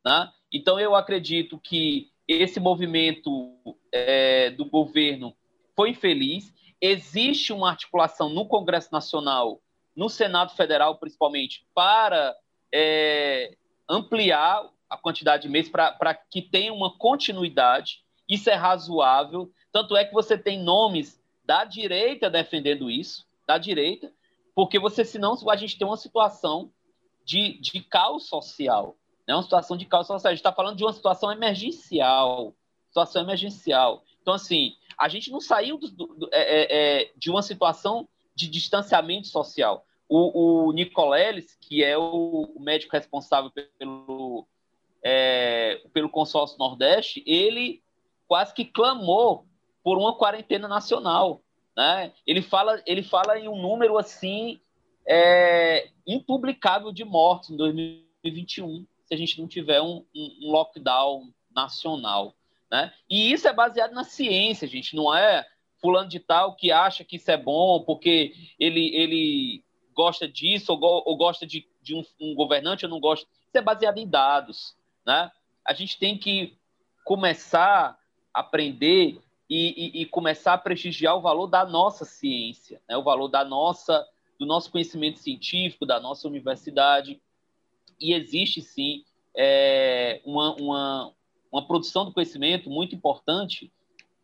Né? 0.06 0.30
Então 0.52 0.80
eu 0.80 0.96
acredito 0.96 1.60
que 1.60 2.12
esse 2.28 2.60
movimento 2.60 3.56
é, 3.92 4.52
do 4.52 4.66
governo 4.66 5.36
foi 5.76 5.90
infeliz. 5.90 6.54
Existe 6.80 7.52
uma 7.52 7.70
articulação 7.70 8.30
no 8.30 8.46
Congresso 8.46 8.90
Nacional, 8.92 9.60
no 9.96 10.10
Senado 10.10 10.54
Federal 10.54 10.98
principalmente, 10.98 11.66
para 11.74 12.36
é, 12.74 13.56
ampliar 13.90 14.70
a 14.90 14.98
quantidade 14.98 15.44
de 15.44 15.50
meses 15.50 15.72
para 15.72 16.14
que 16.14 16.42
tenha 16.42 16.74
uma 16.74 16.96
continuidade. 16.98 18.04
Isso 18.28 18.50
é 18.50 18.56
razoável. 18.56 19.52
Tanto 19.72 19.96
é 19.96 20.06
que 20.06 20.14
você 20.14 20.38
tem 20.38 20.62
nomes 20.62 21.22
da 21.46 21.64
direita 21.64 22.30
defendendo 22.30 22.90
isso, 22.90 23.28
da 23.48 23.58
direita, 23.58 24.12
porque 24.54 24.80
você, 24.80 25.06
senão, 25.06 25.38
a 25.50 25.56
gente 25.56 25.78
tem 25.78 25.88
uma 25.88 25.98
situação 25.98 26.72
de, 27.24 27.60
de 27.60 27.82
caos 27.82 28.28
social. 28.28 28.98
Né? 29.28 29.34
Uma 29.34 29.44
situação 29.44 29.78
de 29.78 29.86
caos 29.86 30.08
social. 30.08 30.30
A 30.30 30.34
gente 30.34 30.42
está 30.42 30.52
falando 30.52 30.78
de 30.78 30.84
uma 30.84 30.94
situação 30.94 31.32
emergencial. 31.32 32.54
Situação 32.88 33.22
emergencial. 33.22 34.04
Então, 34.22 34.34
assim, 34.34 34.76
a 34.98 35.08
gente 35.08 35.32
não 35.32 35.40
saiu 35.40 35.78
do, 35.78 35.88
do, 35.90 36.30
é, 36.34 36.42
é, 36.42 37.02
é 37.02 37.12
de 37.16 37.30
uma 37.30 37.42
situação 37.42 38.08
de 38.36 38.48
distanciamento 38.48 39.28
social. 39.28 39.86
O, 40.08 40.68
o 40.68 40.72
Nicoleles, 40.72 41.56
que 41.62 41.84
é 41.84 41.98
o 41.98 42.56
médico 42.60 42.96
responsável 42.96 43.52
pelo 43.78 44.48
é, 45.04 45.82
pelo 45.94 46.10
consórcio 46.10 46.58
Nordeste, 46.58 47.24
ele 47.26 47.82
quase 48.28 48.54
que 48.54 48.66
clamou 48.66 49.46
por 49.84 49.98
uma 49.98 50.16
quarentena 50.16 50.68
nacional. 50.68 51.42
Né? 51.76 52.12
Ele, 52.26 52.42
fala, 52.42 52.82
ele 52.86 53.04
fala 53.04 53.40
em 53.40 53.48
um 53.48 53.62
número 53.62 53.98
assim 53.98 54.60
é, 55.08 55.90
impublicável 56.06 56.92
de 56.92 57.04
mortes 57.04 57.50
em 57.50 57.58
2021, 57.58 58.86
se 59.06 59.14
a 59.14 59.18
gente 59.18 59.40
não 59.40 59.48
tiver 59.48 59.82
um, 59.82 60.06
um 60.16 60.52
lockdown 60.52 61.34
nacional. 61.56 62.36
Né? 62.72 62.94
E 63.10 63.32
isso 63.32 63.48
é 63.48 63.54
baseado 63.54 63.94
na 63.94 64.04
ciência, 64.04 64.68
gente, 64.68 64.96
não 64.96 65.14
é 65.16 65.46
fulano 65.82 66.10
de 66.10 66.20
tal 66.20 66.56
que 66.56 66.72
acha 66.72 67.04
que 67.04 67.16
isso 67.16 67.32
é 67.32 67.38
bom 67.38 67.84
porque 67.84 68.34
ele, 68.60 68.94
ele 68.94 69.64
gosta 69.94 70.28
disso 70.28 70.72
ou, 70.74 70.78
go, 70.78 71.04
ou 71.06 71.18
gosta 71.18 71.48
de, 71.48 71.68
de 71.82 71.96
um, 71.96 72.04
um, 72.22 72.36
governante 72.36 72.86
ou 72.86 72.92
não 72.92 73.00
gosta. 73.00 73.28
Isso 73.48 73.58
é 73.58 73.62
baseado 73.62 73.98
em 73.98 74.08
dados. 74.08 74.76
Né? 75.06 75.32
A 75.66 75.74
gente 75.74 75.98
tem 75.98 76.18
que 76.18 76.58
começar 77.04 77.98
a 78.34 78.40
aprender 78.42 79.20
e, 79.50 80.00
e, 80.00 80.02
e 80.02 80.06
começar 80.06 80.54
a 80.54 80.58
prestigiar 80.58 81.18
o 81.18 81.22
valor 81.22 81.48
da 81.48 81.66
nossa 81.66 82.06
ciência, 82.06 82.82
né? 82.88 82.96
o 82.96 83.04
valor 83.04 83.28
da 83.28 83.44
nossa, 83.44 84.08
do 84.38 84.46
nosso 84.46 84.72
conhecimento 84.72 85.20
científico, 85.20 85.86
da 85.86 86.00
nossa 86.00 86.28
universidade. 86.28 87.20
E 88.00 88.14
existe 88.14 88.62
sim 88.62 89.04
é, 89.36 90.22
uma, 90.24 90.56
uma, 90.56 91.14
uma 91.52 91.66
produção 91.66 92.06
do 92.06 92.14
conhecimento 92.14 92.70
muito 92.70 92.96
importante 92.96 93.72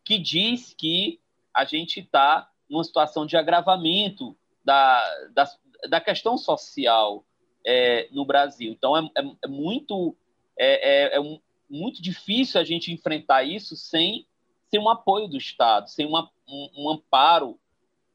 que 0.04 0.18
diz 0.18 0.72
que 0.72 1.20
a 1.52 1.64
gente 1.64 2.00
está 2.00 2.48
numa 2.70 2.84
situação 2.84 3.26
de 3.26 3.36
agravamento 3.36 4.36
da, 4.64 5.02
da, 5.32 5.50
da 5.88 6.00
questão 6.00 6.36
social 6.36 7.24
é, 7.66 8.08
no 8.12 8.24
Brasil. 8.24 8.72
Então, 8.72 8.96
é, 8.96 9.10
é, 9.16 9.32
é 9.44 9.48
muito, 9.48 10.16
é, 10.56 11.16
é, 11.16 11.18
é 11.18 11.38
muito 11.68 12.00
difícil 12.00 12.60
a 12.60 12.64
gente 12.64 12.92
enfrentar 12.92 13.42
isso 13.42 13.76
sem, 13.76 14.26
sem 14.70 14.80
um 14.80 14.88
apoio 14.88 15.28
do 15.28 15.36
Estado, 15.36 15.88
sem 15.88 16.06
uma, 16.06 16.30
um, 16.48 16.70
um 16.76 16.90
amparo 16.90 17.58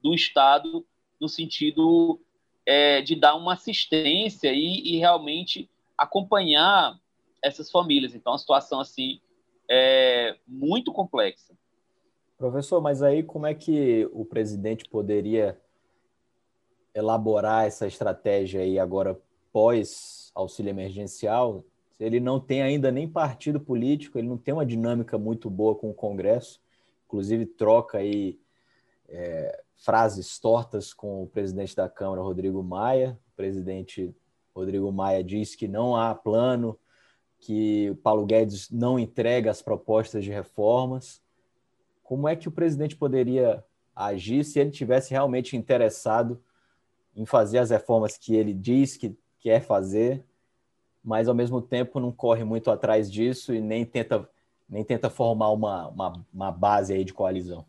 do 0.01 0.13
Estado 0.13 0.85
no 1.19 1.29
sentido 1.29 2.19
é, 2.65 3.01
de 3.01 3.15
dar 3.15 3.35
uma 3.35 3.53
assistência 3.53 4.51
e, 4.51 4.95
e 4.95 4.97
realmente 4.97 5.69
acompanhar 5.97 6.99
essas 7.41 7.69
famílias. 7.69 8.15
Então, 8.15 8.33
a 8.33 8.37
situação 8.37 8.79
assim 8.79 9.19
é 9.69 10.35
muito 10.47 10.91
complexa. 10.91 11.55
Professor, 12.37 12.81
mas 12.81 13.03
aí 13.03 13.23
como 13.23 13.45
é 13.45 13.53
que 13.53 14.09
o 14.11 14.25
presidente 14.25 14.85
poderia 14.89 15.59
elaborar 16.93 17.65
essa 17.65 17.87
estratégia 17.87 18.61
aí 18.61 18.79
agora 18.79 19.19
pós 19.53 20.31
auxílio 20.33 20.71
emergencial? 20.71 21.63
Ele 22.01 22.19
não 22.19 22.39
tem 22.39 22.63
ainda 22.63 22.91
nem 22.91 23.07
partido 23.07 23.59
político, 23.59 24.17
ele 24.17 24.27
não 24.27 24.37
tem 24.37 24.53
uma 24.53 24.65
dinâmica 24.65 25.17
muito 25.19 25.49
boa 25.49 25.75
com 25.75 25.91
o 25.91 25.93
Congresso, 25.93 26.59
inclusive 27.05 27.45
troca 27.45 27.99
aí 27.99 28.39
é, 29.07 29.63
frases 29.75 30.39
tortas 30.39 30.93
com 30.93 31.21
o 31.21 31.27
presidente 31.27 31.75
da 31.75 31.87
Câmara, 31.87 32.21
Rodrigo 32.21 32.63
Maia. 32.63 33.19
O 33.33 33.35
presidente 33.35 34.15
Rodrigo 34.55 34.91
Maia 34.91 35.23
diz 35.23 35.55
que 35.55 35.67
não 35.67 35.95
há 35.95 36.15
plano 36.15 36.77
que 37.39 37.89
o 37.91 37.95
Paulo 37.95 38.25
Guedes 38.25 38.69
não 38.71 38.97
entrega 38.97 39.51
as 39.51 39.61
propostas 39.61 40.23
de 40.23 40.31
reformas. 40.31 41.21
Como 42.03 42.27
é 42.27 42.35
que 42.35 42.47
o 42.47 42.51
presidente 42.51 42.95
poderia 42.95 43.63
agir 43.95 44.43
se 44.43 44.59
ele 44.59 44.71
tivesse 44.71 45.11
realmente 45.11 45.55
interessado 45.55 46.41
em 47.15 47.25
fazer 47.25 47.59
as 47.59 47.69
reformas 47.69 48.17
que 48.17 48.35
ele 48.35 48.53
diz 48.53 48.97
que 48.97 49.15
quer 49.39 49.61
fazer, 49.61 50.23
mas 51.03 51.27
ao 51.27 51.35
mesmo 51.35 51.61
tempo 51.61 51.99
não 51.99 52.11
corre 52.11 52.43
muito 52.43 52.69
atrás 52.69 53.11
disso 53.11 53.53
e 53.53 53.59
nem 53.59 53.85
tenta, 53.85 54.29
nem 54.69 54.83
tenta 54.83 55.09
formar 55.09 55.49
uma, 55.49 55.87
uma, 55.87 56.25
uma 56.33 56.51
base 56.51 56.93
aí 56.93 57.03
de 57.03 57.13
coalizão? 57.13 57.65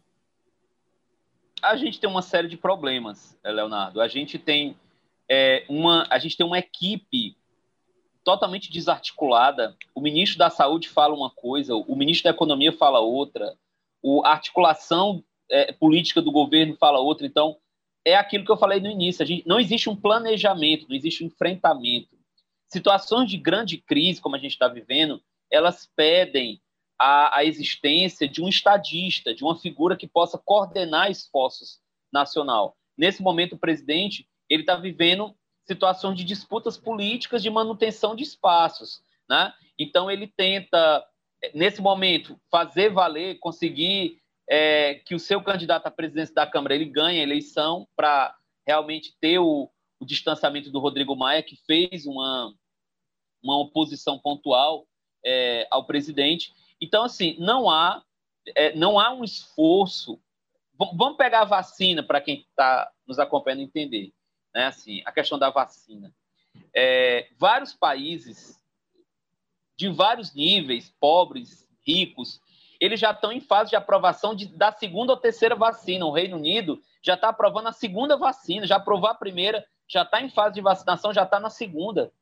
A 1.63 1.77
gente 1.77 2.01
tem 2.01 2.11
uma 2.11 2.23
série 2.23 2.49
de 2.49 2.57
problemas, 2.57 3.39
Leonardo. 3.45 4.01
A 4.01 4.09
gente 4.09 4.39
tem 4.39 4.77
é, 5.29 5.65
uma, 5.69 6.07
a 6.11 6.19
gente 6.19 6.37
tem 6.37 6.45
uma 6.45 6.59
equipe 6.59 7.37
totalmente 8.25 8.71
desarticulada. 8.71 9.77
O 9.95 10.01
ministro 10.01 10.39
da 10.39 10.51
Saúde 10.51 10.89
fala 10.89 11.15
uma 11.15 11.31
coisa, 11.31 11.75
o 11.75 11.97
ministro 11.97 12.25
da 12.25 12.35
Economia 12.35 12.73
fala 12.73 13.01
outra, 13.01 13.57
a 14.25 14.31
articulação 14.31 15.23
é, 15.51 15.73
política 15.73 16.21
do 16.21 16.33
governo 16.33 16.77
fala 16.77 16.99
outra. 16.99 17.27
Então, 17.27 17.57
é 18.05 18.17
aquilo 18.17 18.45
que 18.45 18.51
eu 18.51 18.57
falei 18.57 18.81
no 18.81 18.91
início: 18.91 19.23
a 19.23 19.27
gente, 19.27 19.47
não 19.47 19.61
existe 19.61 19.89
um 19.89 19.97
planejamento, 19.97 20.87
não 20.89 20.97
existe 20.97 21.23
um 21.25 21.29
enfrentamento. 21.29 22.22
Situações 22.73 23.29
de 23.29 23.37
grande 23.37 23.77
crise, 23.77 24.19
como 24.19 24.35
a 24.35 24.39
gente 24.39 24.53
está 24.53 24.67
vivendo, 24.67 25.23
elas 25.51 25.91
pedem 25.95 26.59
a, 26.99 27.39
a 27.39 27.45
existência 27.45 28.27
de 28.27 28.41
um 28.41 28.49
estadista, 28.49 29.35
de 29.35 29.45
uma 29.45 29.59
figura 29.59 29.95
que 29.95 30.07
possa 30.07 30.39
coordenar 30.39 31.11
esforços 31.11 31.83
nacional. 32.11 32.75
Nesse 32.97 33.21
momento, 33.21 33.57
o 33.57 33.59
presidente 33.59 34.27
ele 34.49 34.63
está 34.63 34.75
vivendo 34.75 35.35
situações 35.67 36.17
de 36.17 36.25
disputas 36.25 36.79
políticas 36.79 37.43
de 37.43 37.51
manutenção 37.51 38.17
de 38.17 38.23
espaços. 38.23 39.03
Né? 39.29 39.53
Então, 39.79 40.11
ele 40.11 40.27
tenta, 40.27 41.05
nesse 41.53 41.83
momento, 41.83 42.41
fazer 42.51 42.91
valer, 42.91 43.39
conseguir 43.39 44.19
é, 44.49 44.95
que 44.95 45.15
o 45.15 45.21
seu 45.21 45.43
candidato 45.43 45.89
à 45.89 45.91
presidência 45.91 46.35
da 46.35 46.47
Câmara 46.47 46.75
ele 46.75 46.87
ganhe 46.87 47.21
a 47.21 47.23
eleição 47.23 47.87
para 47.95 48.35
realmente 48.67 49.15
ter 49.21 49.39
o, 49.39 49.71
o, 50.01 50.07
distanciamento 50.07 50.71
do 50.71 50.81
Rodrigo 50.81 51.15
Maia, 51.15 51.43
que 51.43 51.57
fez 51.67 52.07
uma, 52.07 52.55
uma 53.43 53.59
oposição 53.59 54.19
pontual 54.19 54.87
é, 55.25 55.67
ao 55.71 55.85
presidente. 55.85 56.53
Então, 56.81 57.05
assim, 57.05 57.37
não 57.39 57.69
há, 57.69 58.03
é, 58.55 58.75
não 58.75 58.99
há 58.99 59.13
um 59.13 59.25
esforço. 59.25 60.21
Vamos 60.95 61.17
pegar 61.17 61.43
a 61.43 61.47
vacina 61.47 62.03
para 62.03 62.21
quem 62.21 62.41
está 62.41 62.91
nos 63.07 63.19
acompanhando 63.19 63.63
entender 63.63 64.13
né? 64.55 64.67
Assim, 64.67 65.03
a 65.05 65.13
questão 65.13 65.39
da 65.39 65.51
vacina. 65.51 66.13
É, 66.75 67.29
vários 67.39 67.73
países 67.73 68.61
de 69.77 69.89
vários 69.89 70.35
níveis, 70.35 70.95
pobres, 71.01 71.67
ricos, 71.87 72.41
eles 72.81 73.01
já 73.01 73.13
estão 73.13 73.33
em 73.33 73.41
fase 73.41 73.71
de 73.71 73.77
aprovação 73.77 74.35
de, 74.35 74.47
da 74.47 74.73
segunda 74.73 75.13
ou 75.13 75.19
terceira 75.19 75.55
vacina. 75.55 76.05
O 76.05 76.13
Reino 76.13 76.37
Unido 76.37 76.81
já 77.03 77.15
está 77.15 77.29
aprovando 77.29 77.69
a 77.69 77.73
segunda 77.73 78.17
vacina, 78.17 78.67
já 78.67 78.77
aprovou 78.77 79.09
a 79.09 79.15
primeira, 79.15 79.65
já 79.89 80.03
está 80.03 80.21
em 80.21 80.29
fase 80.29 80.55
de 80.55 80.61
vacinação, 80.61 81.13
já 81.13 81.23
está 81.23 81.41
na 81.41 81.51
segunda. 81.51 82.13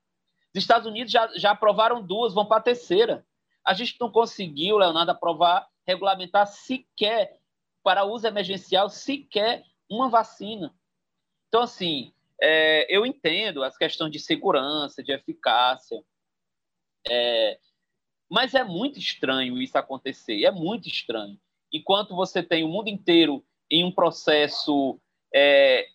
Os 0.54 0.62
Estados 0.62 0.86
Unidos 0.86 1.12
já, 1.12 1.28
já 1.36 1.52
aprovaram 1.52 2.02
duas, 2.02 2.34
vão 2.34 2.46
para 2.46 2.58
a 2.58 2.62
terceira. 2.62 3.24
A 3.64 3.72
gente 3.72 3.96
não 4.00 4.10
conseguiu, 4.10 4.78
Leonardo, 4.78 5.12
aprovar, 5.12 5.68
regulamentar 5.86 6.46
sequer, 6.46 7.38
para 7.82 8.04
uso 8.04 8.26
emergencial, 8.26 8.88
sequer 8.88 9.64
uma 9.88 10.08
vacina. 10.08 10.74
Então, 11.48 11.62
assim, 11.62 12.12
é, 12.40 12.86
eu 12.94 13.06
entendo 13.06 13.62
as 13.62 13.76
questões 13.76 14.12
de 14.12 14.18
segurança, 14.18 15.02
de 15.02 15.12
eficácia, 15.12 16.02
é, 17.08 17.58
mas 18.28 18.54
é 18.54 18.62
muito 18.62 18.98
estranho 18.98 19.60
isso 19.60 19.76
acontecer, 19.76 20.44
é 20.44 20.50
muito 20.50 20.88
estranho. 20.88 21.38
Enquanto 21.72 22.14
você 22.14 22.42
tem 22.42 22.64
o 22.64 22.68
mundo 22.68 22.88
inteiro 22.88 23.44
em 23.70 23.84
um 23.84 23.92
processo 23.92 25.00
é, 25.34 25.86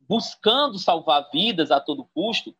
buscando 0.00 0.78
salvar 0.78 1.28
vidas 1.30 1.70
a 1.70 1.80
todo 1.80 2.08
custo, 2.14 2.56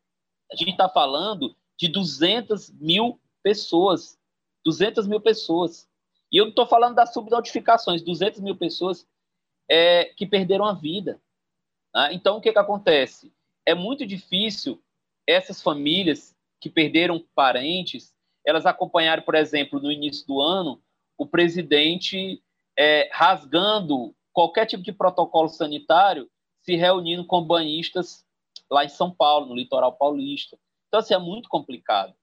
a 0.50 0.56
gente 0.56 0.70
está 0.70 0.88
falando 0.88 1.54
de 1.76 1.88
200 1.88 2.70
mil 2.70 3.20
pessoas. 3.42 4.18
200 4.64 5.06
mil 5.06 5.20
pessoas. 5.20 5.88
E 6.30 6.36
eu 6.36 6.44
não 6.44 6.50
estou 6.50 6.66
falando 6.66 6.94
das 6.94 7.12
subnotificações, 7.12 8.02
200 8.02 8.40
mil 8.40 8.56
pessoas 8.56 9.06
é, 9.68 10.06
que 10.16 10.26
perderam 10.26 10.64
a 10.64 10.74
vida. 10.74 11.20
Né? 11.94 12.14
Então, 12.14 12.36
o 12.36 12.40
que, 12.40 12.52
que 12.52 12.58
acontece? 12.58 13.32
É 13.64 13.74
muito 13.74 14.06
difícil 14.06 14.82
essas 15.26 15.62
famílias 15.62 16.34
que 16.60 16.68
perderam 16.68 17.24
parentes, 17.34 18.14
elas 18.44 18.66
acompanharem, 18.66 19.24
por 19.24 19.34
exemplo, 19.34 19.80
no 19.80 19.92
início 19.92 20.26
do 20.26 20.40
ano, 20.40 20.82
o 21.16 21.26
presidente 21.26 22.42
é, 22.76 23.08
rasgando 23.12 24.14
qualquer 24.32 24.66
tipo 24.66 24.82
de 24.82 24.92
protocolo 24.92 25.48
sanitário, 25.48 26.28
se 26.62 26.76
reunindo 26.76 27.24
com 27.24 27.42
banhistas 27.42 28.24
lá 28.70 28.84
em 28.84 28.88
São 28.88 29.10
Paulo, 29.10 29.46
no 29.46 29.54
litoral 29.54 29.92
paulista. 29.92 30.58
Então, 30.88 31.00
assim, 31.00 31.14
é 31.14 31.18
muito 31.18 31.48
complicado. 31.48 32.14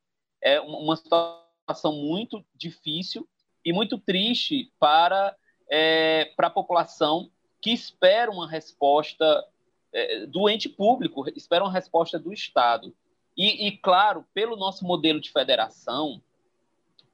É 0.41 0.59
uma 0.61 0.95
situação 0.95 1.93
muito 1.93 2.43
difícil 2.53 3.27
e 3.63 3.73
muito 3.73 3.97
triste 3.97 4.71
para, 4.79 5.35
é, 5.69 6.25
para 6.35 6.47
a 6.47 6.51
população 6.51 7.29
que 7.61 7.71
espera 7.71 8.29
uma 8.29 8.47
resposta 8.47 9.43
é, 9.91 10.25
do 10.27 10.47
ente 10.47 10.69
público, 10.69 11.25
esperam 11.35 11.65
uma 11.65 11.73
resposta 11.73 12.19
do 12.19 12.31
Estado. 12.31 12.95
E, 13.35 13.67
e, 13.67 13.77
claro, 13.77 14.25
pelo 14.33 14.55
nosso 14.55 14.85
modelo 14.85 15.19
de 15.19 15.31
federação, 15.31 16.21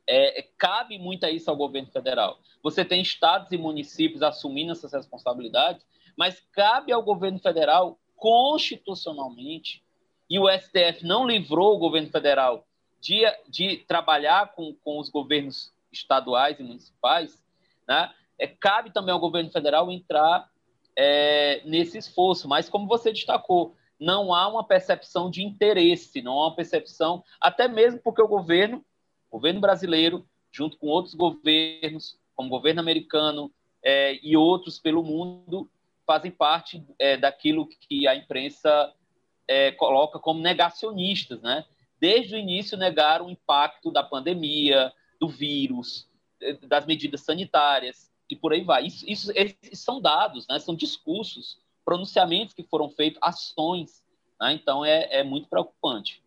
é, 0.08 0.46
cabe 0.58 1.00
muito 1.00 1.26
a 1.26 1.32
isso 1.32 1.50
ao 1.50 1.56
governo 1.56 1.90
federal. 1.90 2.40
Você 2.62 2.84
tem 2.84 3.02
estados 3.02 3.52
e 3.52 3.58
municípios 3.58 4.22
assumindo 4.22 4.72
essas 4.72 4.92
responsabilidades, 4.92 5.86
mas 6.18 6.42
cabe 6.52 6.92
ao 6.92 7.02
governo 7.02 7.40
federal, 7.40 7.98
constitucionalmente, 8.22 9.84
e 10.30 10.38
o 10.38 10.48
STF 10.48 11.04
não 11.04 11.26
livrou 11.26 11.76
o 11.76 11.80
governo 11.80 12.10
federal 12.12 12.68
de, 13.00 13.24
de 13.50 13.78
trabalhar 13.88 14.54
com, 14.54 14.76
com 14.84 15.00
os 15.00 15.10
governos 15.10 15.74
estaduais 15.92 16.60
e 16.60 16.64
municipais, 16.64 17.44
né? 17.88 18.14
é, 18.38 18.46
cabe 18.46 18.92
também 18.92 19.12
ao 19.12 19.20
governo 19.20 19.50
federal 19.50 19.92
entrar 19.92 20.48
é, 20.96 21.64
nesse 21.66 21.98
esforço. 21.98 22.48
Mas, 22.48 22.70
como 22.70 22.88
você 22.88 23.12
destacou, 23.12 23.76
não 24.00 24.34
há 24.36 24.48
uma 24.48 24.64
percepção 24.64 25.30
de 25.30 25.44
interesse, 25.44 26.22
não 26.22 26.34
há 26.40 26.48
uma 26.48 26.56
percepção, 26.56 27.24
até 27.42 27.68
mesmo 27.68 28.00
porque 28.04 28.22
o 28.22 28.28
governo, 28.28 28.86
o 29.30 29.38
governo 29.38 29.60
brasileiro, 29.60 30.24
junto 30.52 30.78
com 30.78 30.88
outros 30.88 31.16
governos, 31.16 32.20
como 32.36 32.48
o 32.50 32.52
governo 32.52 32.82
americano 32.82 33.52
é, 33.84 34.20
e 34.24 34.38
outros 34.38 34.78
pelo 34.78 35.04
mundo, 35.04 35.68
fazem 36.06 36.32
parte 36.32 36.86
é, 37.00 37.18
daquilo 37.18 37.68
que 37.68 38.08
a 38.08 38.16
imprensa 38.16 38.94
é, 39.48 39.72
coloca 39.72 40.20
como 40.20 40.42
negacionistas, 40.42 41.42
né? 41.42 41.66
Desde 42.00 42.36
o 42.36 42.38
início 42.38 42.78
negaram 42.78 43.28
o 43.28 43.30
impacto 43.30 43.92
da 43.92 44.02
pandemia, 44.02 44.92
do 45.20 45.28
vírus, 45.28 46.10
é, 46.42 46.54
das 46.54 46.86
medidas 46.86 47.22
sanitárias 47.22 48.12
e 48.30 48.36
por 48.36 48.54
aí 48.54 48.64
vai. 48.64 48.88
Isso, 48.88 49.06
isso 49.08 49.32
são 49.74 50.02
dados, 50.02 50.48
né? 50.48 50.58
São 50.60 50.76
discursos 50.76 51.60
pronunciamentos 51.84 52.54
que 52.54 52.64
foram 52.64 52.90
feitos, 52.90 53.20
ações. 53.22 54.04
Né? 54.40 54.54
Então, 54.54 54.86
é, 54.86 55.20
é 55.20 55.24
muito 55.24 55.50
preocupante. 55.50 56.24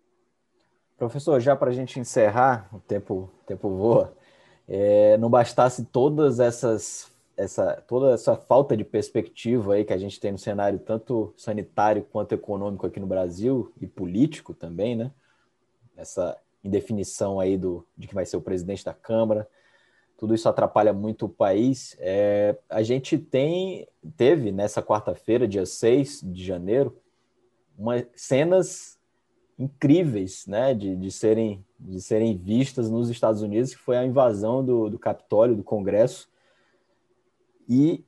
Professor, 0.97 1.41
já 1.41 1.57
para 1.57 1.71
a 1.71 1.75
gente 1.75 1.99
encerrar, 1.99 2.69
o 2.73 2.79
tempo, 2.79 3.33
tempo 3.47 3.69
voa, 3.69 4.17
é, 4.69 5.17
não 5.19 5.29
bastasse 5.29 5.85
todas 5.87 6.39
essas, 6.39 7.11
essa, 7.37 7.83
toda 7.87 8.13
essa 8.13 8.37
falta 8.37 8.77
de 8.77 8.85
perspectiva 8.85 9.75
aí 9.75 9.85
que 9.85 9.93
a 9.93 9.99
gente 9.99 10.21
tem 10.21 10.33
no 10.33 10.39
cenário 10.39 10.79
tanto 10.79 11.35
sanitário 11.37 12.07
quanto 12.11 12.33
econômico 12.33 12.87
aqui 12.87 13.01
no 13.01 13.07
Brasil 13.07 13.73
e 13.81 13.87
político 13.87 14.55
também, 14.55 14.95
né? 14.97 15.11
Essa 15.97 16.37
indefinição 16.63 17.39
aí 17.39 17.57
do, 17.57 17.87
de 17.97 18.07
que 18.09 18.15
vai 18.15 18.25
ser 18.25 18.37
o 18.37 18.41
presidente 18.41 18.85
da 18.85 18.95
Câmara, 18.95 19.49
tudo 20.17 20.35
isso 20.35 20.49
atrapalha 20.49 20.93
muito 20.93 21.27
o 21.27 21.29
país. 21.29 21.97
É, 21.99 22.57
a 22.69 22.83
gente 22.83 23.19
tem, 23.19 23.87
teve 24.17 24.53
nessa 24.53 24.83
quarta-feira, 24.83 25.47
dia 25.47 25.67
6 25.67 26.21
de 26.23 26.45
janeiro, 26.45 26.97
uma, 27.77 28.05
cenas 28.15 28.99
incríveis 29.59 30.47
né, 30.47 30.75
de, 30.75 30.97
de, 30.97 31.11
serem, 31.11 31.65
de 31.79 32.01
serem 32.01 32.37
vistas 32.37 32.91
nos 32.91 33.11
Estados 33.11 33.43
Unidos, 33.43 33.75
que 33.75 33.81
foi 33.81 33.97
a 33.97 34.05
invasão 34.05 34.65
do, 34.65 34.89
do 34.89 34.99
Capitólio, 34.99 35.57
do 35.57 35.63
Congresso, 35.63 36.29
e 37.69 38.05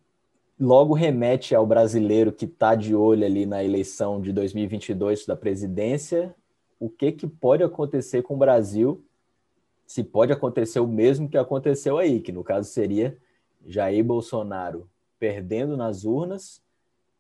logo 0.59 0.95
remete 0.95 1.55
ao 1.55 1.67
brasileiro 1.67 2.33
que 2.33 2.45
está 2.45 2.75
de 2.75 2.95
olho 2.95 3.25
ali 3.25 3.47
na 3.47 3.63
eleição 3.63 4.21
de 4.21 4.33
2022 4.33 5.27
da 5.27 5.37
presidência, 5.37 6.35
o 6.79 6.89
que, 6.89 7.13
que 7.13 7.27
pode 7.27 7.63
acontecer 7.63 8.23
com 8.23 8.35
o 8.35 8.39
Brasil 8.39 9.03
se 9.87 10.03
pode 10.03 10.33
acontecer 10.33 10.81
o 10.81 10.87
mesmo 10.87 11.29
que 11.29 11.39
aconteceu 11.39 11.97
aí, 11.97 12.21
que 12.21 12.33
no 12.33 12.43
caso 12.43 12.69
seria 12.69 13.17
Jair 13.65 14.05
Bolsonaro 14.05 14.91
perdendo 15.19 15.77
nas 15.77 16.05
urnas 16.05 16.61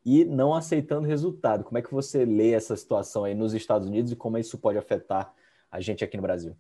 e 0.05 0.25
não 0.25 0.53
aceitando 0.53 1.07
resultado. 1.07 1.63
Como 1.65 1.79
é 1.79 1.83
que 1.83 1.95
você 1.95 2.25
lê 2.25 2.53
essa 2.53 2.77
situação 2.77 3.25
aí 3.25 3.35
nos 3.35 3.55
Estados 3.55 3.87
Unidos 3.87 4.13
e 4.13 4.17
como 4.17 4.37
isso 4.37 4.59
pode 4.59 4.79
afetar 4.79 5.33
a 5.71 5.81
gente 5.81 6.03
aqui 6.03 6.17
no 6.17 6.23
Brasil? 6.23 6.57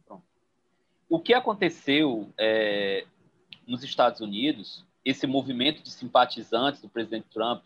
O 1.09 1.21
que 1.21 1.35
aconteceu 1.35 2.29
é, 2.39 3.05
nos 3.67 3.83
Estados 3.83 4.21
Unidos, 4.21 4.86
esse 5.07 5.25
movimento 5.25 5.85
de 5.85 5.91
simpatizantes 5.91 6.83
do 6.83 6.89
presidente 6.89 7.29
Trump 7.33 7.63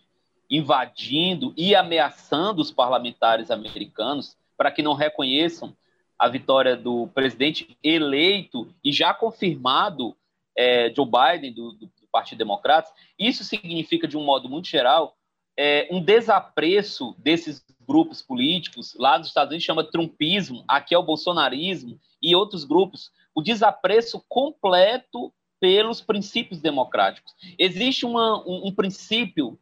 invadindo 0.50 1.54
e 1.56 1.74
ameaçando 1.74 2.60
os 2.60 2.70
parlamentares 2.70 3.50
americanos 3.50 4.36
para 4.58 4.70
que 4.70 4.82
não 4.82 4.92
reconheçam 4.92 5.74
a 6.18 6.28
vitória 6.28 6.76
do 6.76 7.08
presidente 7.14 7.78
eleito 7.82 8.68
e 8.84 8.92
já 8.92 9.14
confirmado 9.14 10.14
é, 10.54 10.92
Joe 10.94 11.06
Biden, 11.06 11.54
do, 11.54 11.72
do, 11.72 11.90
Partido 12.12 12.38
Democrata, 12.38 12.90
isso 13.16 13.44
significa, 13.44 14.08
de 14.08 14.18
um 14.18 14.24
modo 14.24 14.48
muito 14.48 14.66
geral, 14.66 15.16
é, 15.56 15.86
um 15.92 16.02
desapreço 16.02 17.14
desses 17.18 17.64
grupos 17.86 18.20
políticos. 18.20 18.96
Lá 18.98 19.16
nos 19.16 19.28
Estados 19.28 19.52
Unidos 19.52 19.64
chama 19.64 19.84
trumpismo, 19.84 20.64
aqui 20.66 20.92
é 20.92 20.98
o 20.98 21.04
bolsonarismo 21.04 22.00
e 22.20 22.34
outros 22.34 22.64
grupos. 22.64 23.12
O 23.32 23.40
desapreço 23.40 24.24
completo 24.28 25.32
pelos 25.60 26.00
princípios 26.00 26.60
democráticos. 26.60 27.34
Existe 27.58 28.06
uma, 28.06 28.42
um, 28.46 28.68
um 28.68 28.74
princípio 28.74 29.58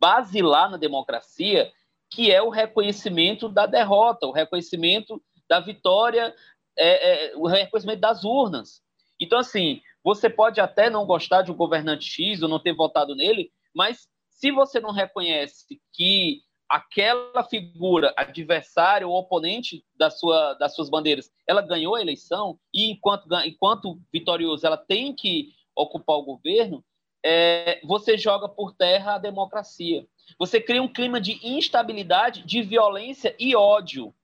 basilar 0.00 0.70
na 0.70 0.76
democracia 0.76 1.70
que 2.08 2.30
é 2.30 2.40
o 2.42 2.50
reconhecimento 2.50 3.48
da 3.48 3.66
derrota, 3.66 4.26
o 4.26 4.32
reconhecimento 4.32 5.20
da 5.48 5.60
vitória, 5.60 6.34
é, 6.78 7.30
é, 7.30 7.36
o 7.36 7.46
reconhecimento 7.46 8.00
das 8.00 8.22
urnas. 8.22 8.82
Então, 9.18 9.38
assim, 9.38 9.80
você 10.04 10.28
pode 10.28 10.60
até 10.60 10.90
não 10.90 11.06
gostar 11.06 11.42
de 11.42 11.50
um 11.50 11.56
governante 11.56 12.04
X 12.04 12.42
ou 12.42 12.48
não 12.48 12.58
ter 12.58 12.74
votado 12.74 13.14
nele, 13.14 13.50
mas 13.74 14.08
se 14.28 14.50
você 14.50 14.80
não 14.80 14.92
reconhece 14.92 15.80
que 15.92 16.42
aquela 16.68 17.44
figura 17.44 18.12
adversária 18.16 19.06
ou 19.06 19.14
oponente 19.14 19.84
da 19.94 20.10
sua, 20.10 20.54
das 20.54 20.74
suas 20.74 20.88
bandeiras, 20.88 21.30
ela 21.46 21.60
ganhou 21.62 21.94
a 21.94 22.00
eleição 22.00 22.58
e 22.72 22.90
enquanto, 22.90 23.26
enquanto 23.44 24.00
vitorioso 24.12 24.66
ela 24.66 24.76
tem 24.76 25.14
que 25.14 25.52
ocupar 25.76 26.16
o 26.16 26.24
governo, 26.24 26.84
é, 27.24 27.80
você 27.84 28.18
joga 28.18 28.48
por 28.48 28.74
terra 28.74 29.14
a 29.14 29.18
democracia. 29.18 30.06
Você 30.38 30.60
cria 30.60 30.82
um 30.82 30.92
clima 30.92 31.20
de 31.20 31.38
instabilidade, 31.46 32.42
de 32.42 32.62
violência 32.62 33.34
e 33.38 33.54
ódio. 33.54 34.14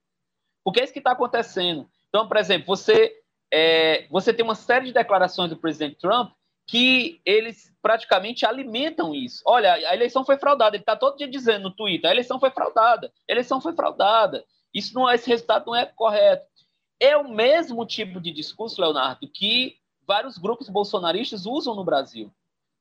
Porque 0.65 0.81
é 0.81 0.85
isso 0.85 0.93
que 0.93 0.99
está 0.99 1.13
acontecendo. 1.13 1.89
Então, 2.09 2.27
por 2.27 2.37
exemplo, 2.37 2.67
você, 2.67 3.15
é, 3.53 4.07
você 4.09 4.33
tem 4.33 4.45
uma 4.45 4.55
série 4.55 4.87
de 4.87 4.93
declarações 4.93 5.51
do 5.51 5.57
presidente 5.57 5.97
Trump 5.97 6.33
que 6.69 7.21
eles 7.25 7.75
praticamente 7.81 8.45
alimentam 8.45 9.15
isso. 9.15 9.43
Olha, 9.47 9.73
a 9.73 9.95
eleição 9.95 10.25
foi 10.25 10.37
fraudada. 10.37 10.77
Ele 10.77 10.83
está 10.83 10.95
todo 10.95 11.17
dia 11.17 11.27
dizendo 11.27 11.65
no 11.65 11.75
Twitter: 11.75 12.09
a 12.09 12.13
eleição 12.13 12.39
foi 12.39 12.51
fraudada, 12.51 13.11
a 13.29 13.33
eleição 13.33 13.61
foi 13.61 13.73
fraudada. 13.75 14.45
Isso 14.73 14.95
não 14.95 15.09
é, 15.09 15.15
esse 15.15 15.29
resultado 15.29 15.67
não 15.67 15.75
é 15.75 15.87
correto. 15.87 16.47
É 17.01 17.17
o 17.17 17.29
mesmo 17.29 17.87
tipo 17.87 18.21
de 18.21 18.31
discurso, 18.31 18.81
Leonardo, 18.81 19.27
que 19.27 19.77
vários 20.07 20.37
grupos 20.37 20.69
bolsonaristas 20.69 21.47
usam 21.47 21.75
no 21.75 21.85
Brasil, 21.85 22.31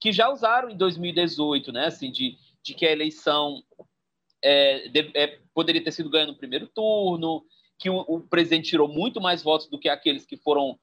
que 0.02 0.12
já 0.12 0.30
usaram 0.30 0.70
em 0.70 0.76
2018, 0.76 1.72
né? 1.72 1.86
Assim, 1.86 2.12
de, 2.12 2.38
de 2.62 2.74
que 2.74 2.86
a 2.86 2.92
eleição 2.92 3.64
é, 4.44 4.90
de, 4.90 5.12
é, 5.16 5.40
poderia 5.54 5.84
ter 5.84 5.94
sido 5.94 6.10
ganha 6.10 6.26
no 6.26 6.36
primeiro 6.36 6.68
turno, 6.68 7.46
que 7.80 7.90
o, 7.90 8.00
o, 8.02 8.20
presidente 8.20 8.70
tirou 8.70 8.88
muito 8.88 9.22
mais 9.22 9.42
votos 9.42 9.70
do 9.70 9.80
que 9.80 9.88
aqueles 9.88 10.26
que 10.26 10.36
foram 10.36 10.78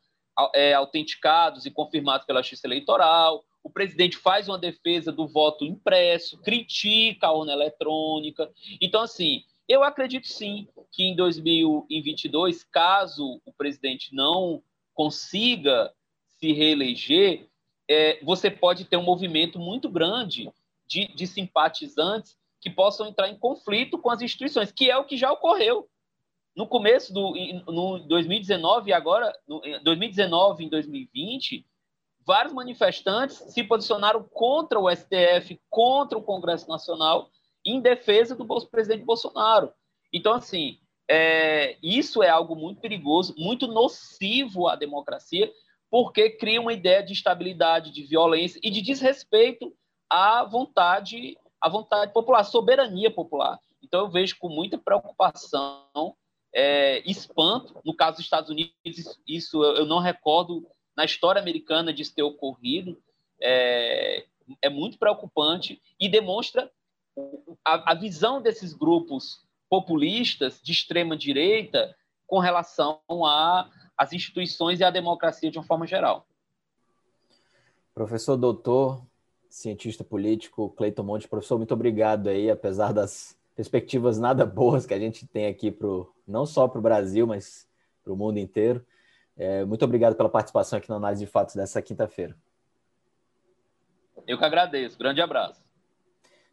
é, 0.55 0.75
autenticados 0.75 1.67
e 1.67 1.71
confirmados 1.71 2.27
pela 2.27 2.43
Justiça 2.43 2.67
Eleitoral. 2.67 3.45
O 3.63 3.71
presidente 3.71 4.17
faz 4.17 4.49
uma 4.49 4.59
defesa 4.59 5.11
do 5.11 5.27
voto 5.27 5.65
impresso, 5.65 6.39
critica 6.43 7.29
a 7.29 7.33
urna 7.33 7.53
eletrônica. 7.53 8.51
Então, 8.81 9.01
assim, 9.03 9.43
eu 9.69 9.83
acredito 9.83 10.27
sim 10.27 10.69
que 10.93 11.05
em 11.05 11.17
2022, 11.17 12.65
caso 12.65 13.41
o 13.45 13.53
presidente 13.53 14.15
não 14.15 14.63
consiga 14.93 15.93
se 16.39 16.53
reeleger, 16.53 17.49
é, 17.89 18.23
você 18.23 18.51
pode 18.51 18.85
ter 18.85 18.97
um 18.97 19.03
movimento 19.03 19.59
muito 19.59 19.89
grande 19.89 20.51
de, 20.87 21.09
de 21.15 21.27
simpatizantes 21.27 22.37
que 22.61 22.71
possam 22.71 23.09
entrar 23.09 23.29
em 23.29 23.39
conflito 23.39 23.99
com 23.99 24.11
as 24.11 24.23
instituições, 24.23 24.73
que 24.73 24.91
é 24.91 24.97
o 24.97 25.05
que 25.05 25.17
já 25.17 25.33
ocorreu 25.33 25.89
no 26.55 26.67
começo 26.67 27.13
do 27.13 27.35
no 27.67 27.99
2019 28.01 28.91
e 28.91 28.93
agora 28.93 29.33
no 29.47 29.61
2019 29.83 30.65
em 30.65 30.69
2020 30.69 31.67
vários 32.27 32.55
manifestantes 32.55 33.37
se 33.37 33.63
posicionaram 33.63 34.23
contra 34.23 34.81
o 34.81 34.91
STF, 34.91 35.61
contra 35.69 36.19
o 36.19 36.23
Congresso 36.23 36.69
Nacional, 36.69 37.29
em 37.65 37.81
defesa 37.81 38.35
do 38.35 38.47
presidente 38.67 39.05
Bolsonaro. 39.05 39.73
Então, 40.13 40.33
assim, 40.33 40.79
é, 41.09 41.77
isso 41.83 42.23
é 42.23 42.29
algo 42.29 42.57
muito 42.57 42.81
perigoso, 42.81 43.35
muito 43.37 43.67
nocivo 43.67 44.69
à 44.69 44.77
democracia, 44.77 45.53
porque 45.91 46.31
cria 46.31 46.61
uma 46.61 46.73
ideia 46.73 47.03
de 47.03 47.13
estabilidade, 47.13 47.93
de 47.93 48.03
violência 48.03 48.59
e 48.63 48.71
de 48.71 48.81
desrespeito 48.81 49.73
à 50.09 50.45
vontade, 50.45 51.37
à 51.61 51.69
vontade 51.69 52.13
popular, 52.13 52.41
à 52.41 52.45
soberania 52.45 53.11
popular. 53.11 53.59
Então, 53.83 54.01
eu 54.01 54.11
vejo 54.11 54.37
com 54.39 54.49
muita 54.49 54.79
preocupação 54.79 56.17
é, 56.55 57.03
espanto. 57.11 57.81
No 57.85 57.95
caso 57.95 58.19
dos 58.19 58.25
Estados 58.25 58.49
Unidos, 58.49 59.21
isso 59.27 59.63
eu 59.63 59.85
não 59.85 59.99
recordo 59.99 60.67
na 60.97 61.05
história 61.05 61.41
americana 61.41 61.93
disso 61.93 62.15
ter 62.15 62.23
ocorrido. 62.23 62.97
É, 63.43 64.25
é 64.63 64.71
muito 64.71 64.99
preocupante 64.99 65.83
e 65.99 66.09
demonstra 66.09 66.71
a, 67.65 67.93
a 67.93 67.95
visão 67.95 68.41
desses 68.41 68.73
grupos 68.73 69.45
populistas 69.69 70.61
de 70.63 70.73
extrema 70.73 71.17
direita 71.17 71.95
com 72.27 72.39
relação 72.39 73.01
às 73.97 74.13
instituições 74.13 74.81
e 74.81 74.85
à 74.85 74.91
democracia 74.91 75.51
de 75.51 75.59
uma 75.59 75.65
forma 75.65 75.87
geral. 75.87 76.27
Professor 77.95 78.37
doutor, 78.37 79.05
cientista 79.49 80.05
político, 80.05 80.71
Cleiton 80.71 81.03
Monte, 81.03 81.29
professor, 81.29 81.59
muito 81.59 81.75
obrigado 81.75 82.29
aí, 82.29 82.51
apesar 82.51 82.93
das 82.93 83.37
perspectivas 83.55 84.19
nada 84.19 84.45
boas 84.47 84.87
que 84.87 84.95
a 84.95 84.99
gente 84.99 85.27
tem 85.27 85.47
aqui 85.47 85.71
pro, 85.71 86.13
não 86.27 86.47
só 86.47 86.69
para 86.69 86.79
o 86.79 86.83
Brasil, 86.83 87.27
mas 87.27 87.69
para 88.03 88.13
o 88.13 88.17
mundo 88.17 88.39
inteiro. 88.39 88.85
É, 89.37 89.65
muito 89.65 89.85
obrigado 89.85 90.15
pela 90.15 90.29
participação 90.29 90.79
aqui 90.79 90.89
na 90.89 90.97
análise 90.97 91.25
de 91.25 91.31
fatos 91.31 91.55
dessa 91.55 91.83
quinta-feira. 91.83 92.37
Eu 94.27 94.39
que 94.39 94.45
agradeço. 94.45 94.99
Grande 94.99 95.21
abraço. 95.21 95.65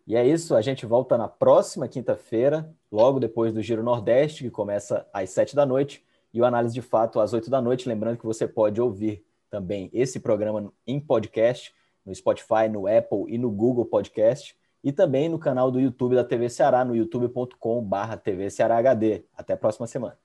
E 0.07 0.15
é 0.15 0.25
isso, 0.25 0.55
a 0.55 0.61
gente 0.61 0.85
volta 0.85 1.17
na 1.17 1.27
próxima 1.27 1.87
quinta-feira, 1.87 2.73
logo 2.91 3.19
depois 3.19 3.53
do 3.53 3.61
Giro 3.61 3.83
Nordeste, 3.83 4.43
que 4.43 4.49
começa 4.49 5.07
às 5.13 5.29
sete 5.29 5.55
da 5.55 5.65
noite, 5.65 6.03
e 6.33 6.41
o 6.41 6.45
Análise 6.45 6.73
de 6.73 6.81
Fato 6.81 7.19
às 7.19 7.33
oito 7.33 7.49
da 7.49 7.61
noite. 7.61 7.87
Lembrando 7.87 8.17
que 8.17 8.25
você 8.25 8.47
pode 8.47 8.81
ouvir 8.81 9.23
também 9.49 9.89
esse 9.93 10.19
programa 10.19 10.73
em 10.87 10.99
podcast, 10.99 11.73
no 12.05 12.13
Spotify, 12.15 12.67
no 12.69 12.87
Apple 12.87 13.25
e 13.27 13.37
no 13.37 13.51
Google 13.51 13.85
Podcast, 13.85 14.55
e 14.83 14.91
também 14.91 15.29
no 15.29 15.39
canal 15.39 15.71
do 15.71 15.79
YouTube 15.79 16.15
da 16.15 16.23
TV 16.23 16.49
Ceará, 16.49 16.85
no 16.85 16.95
youtube.com/tvcearahd. 16.95 19.25
Até 19.35 19.53
a 19.53 19.57
próxima 19.57 19.87
semana. 19.87 20.20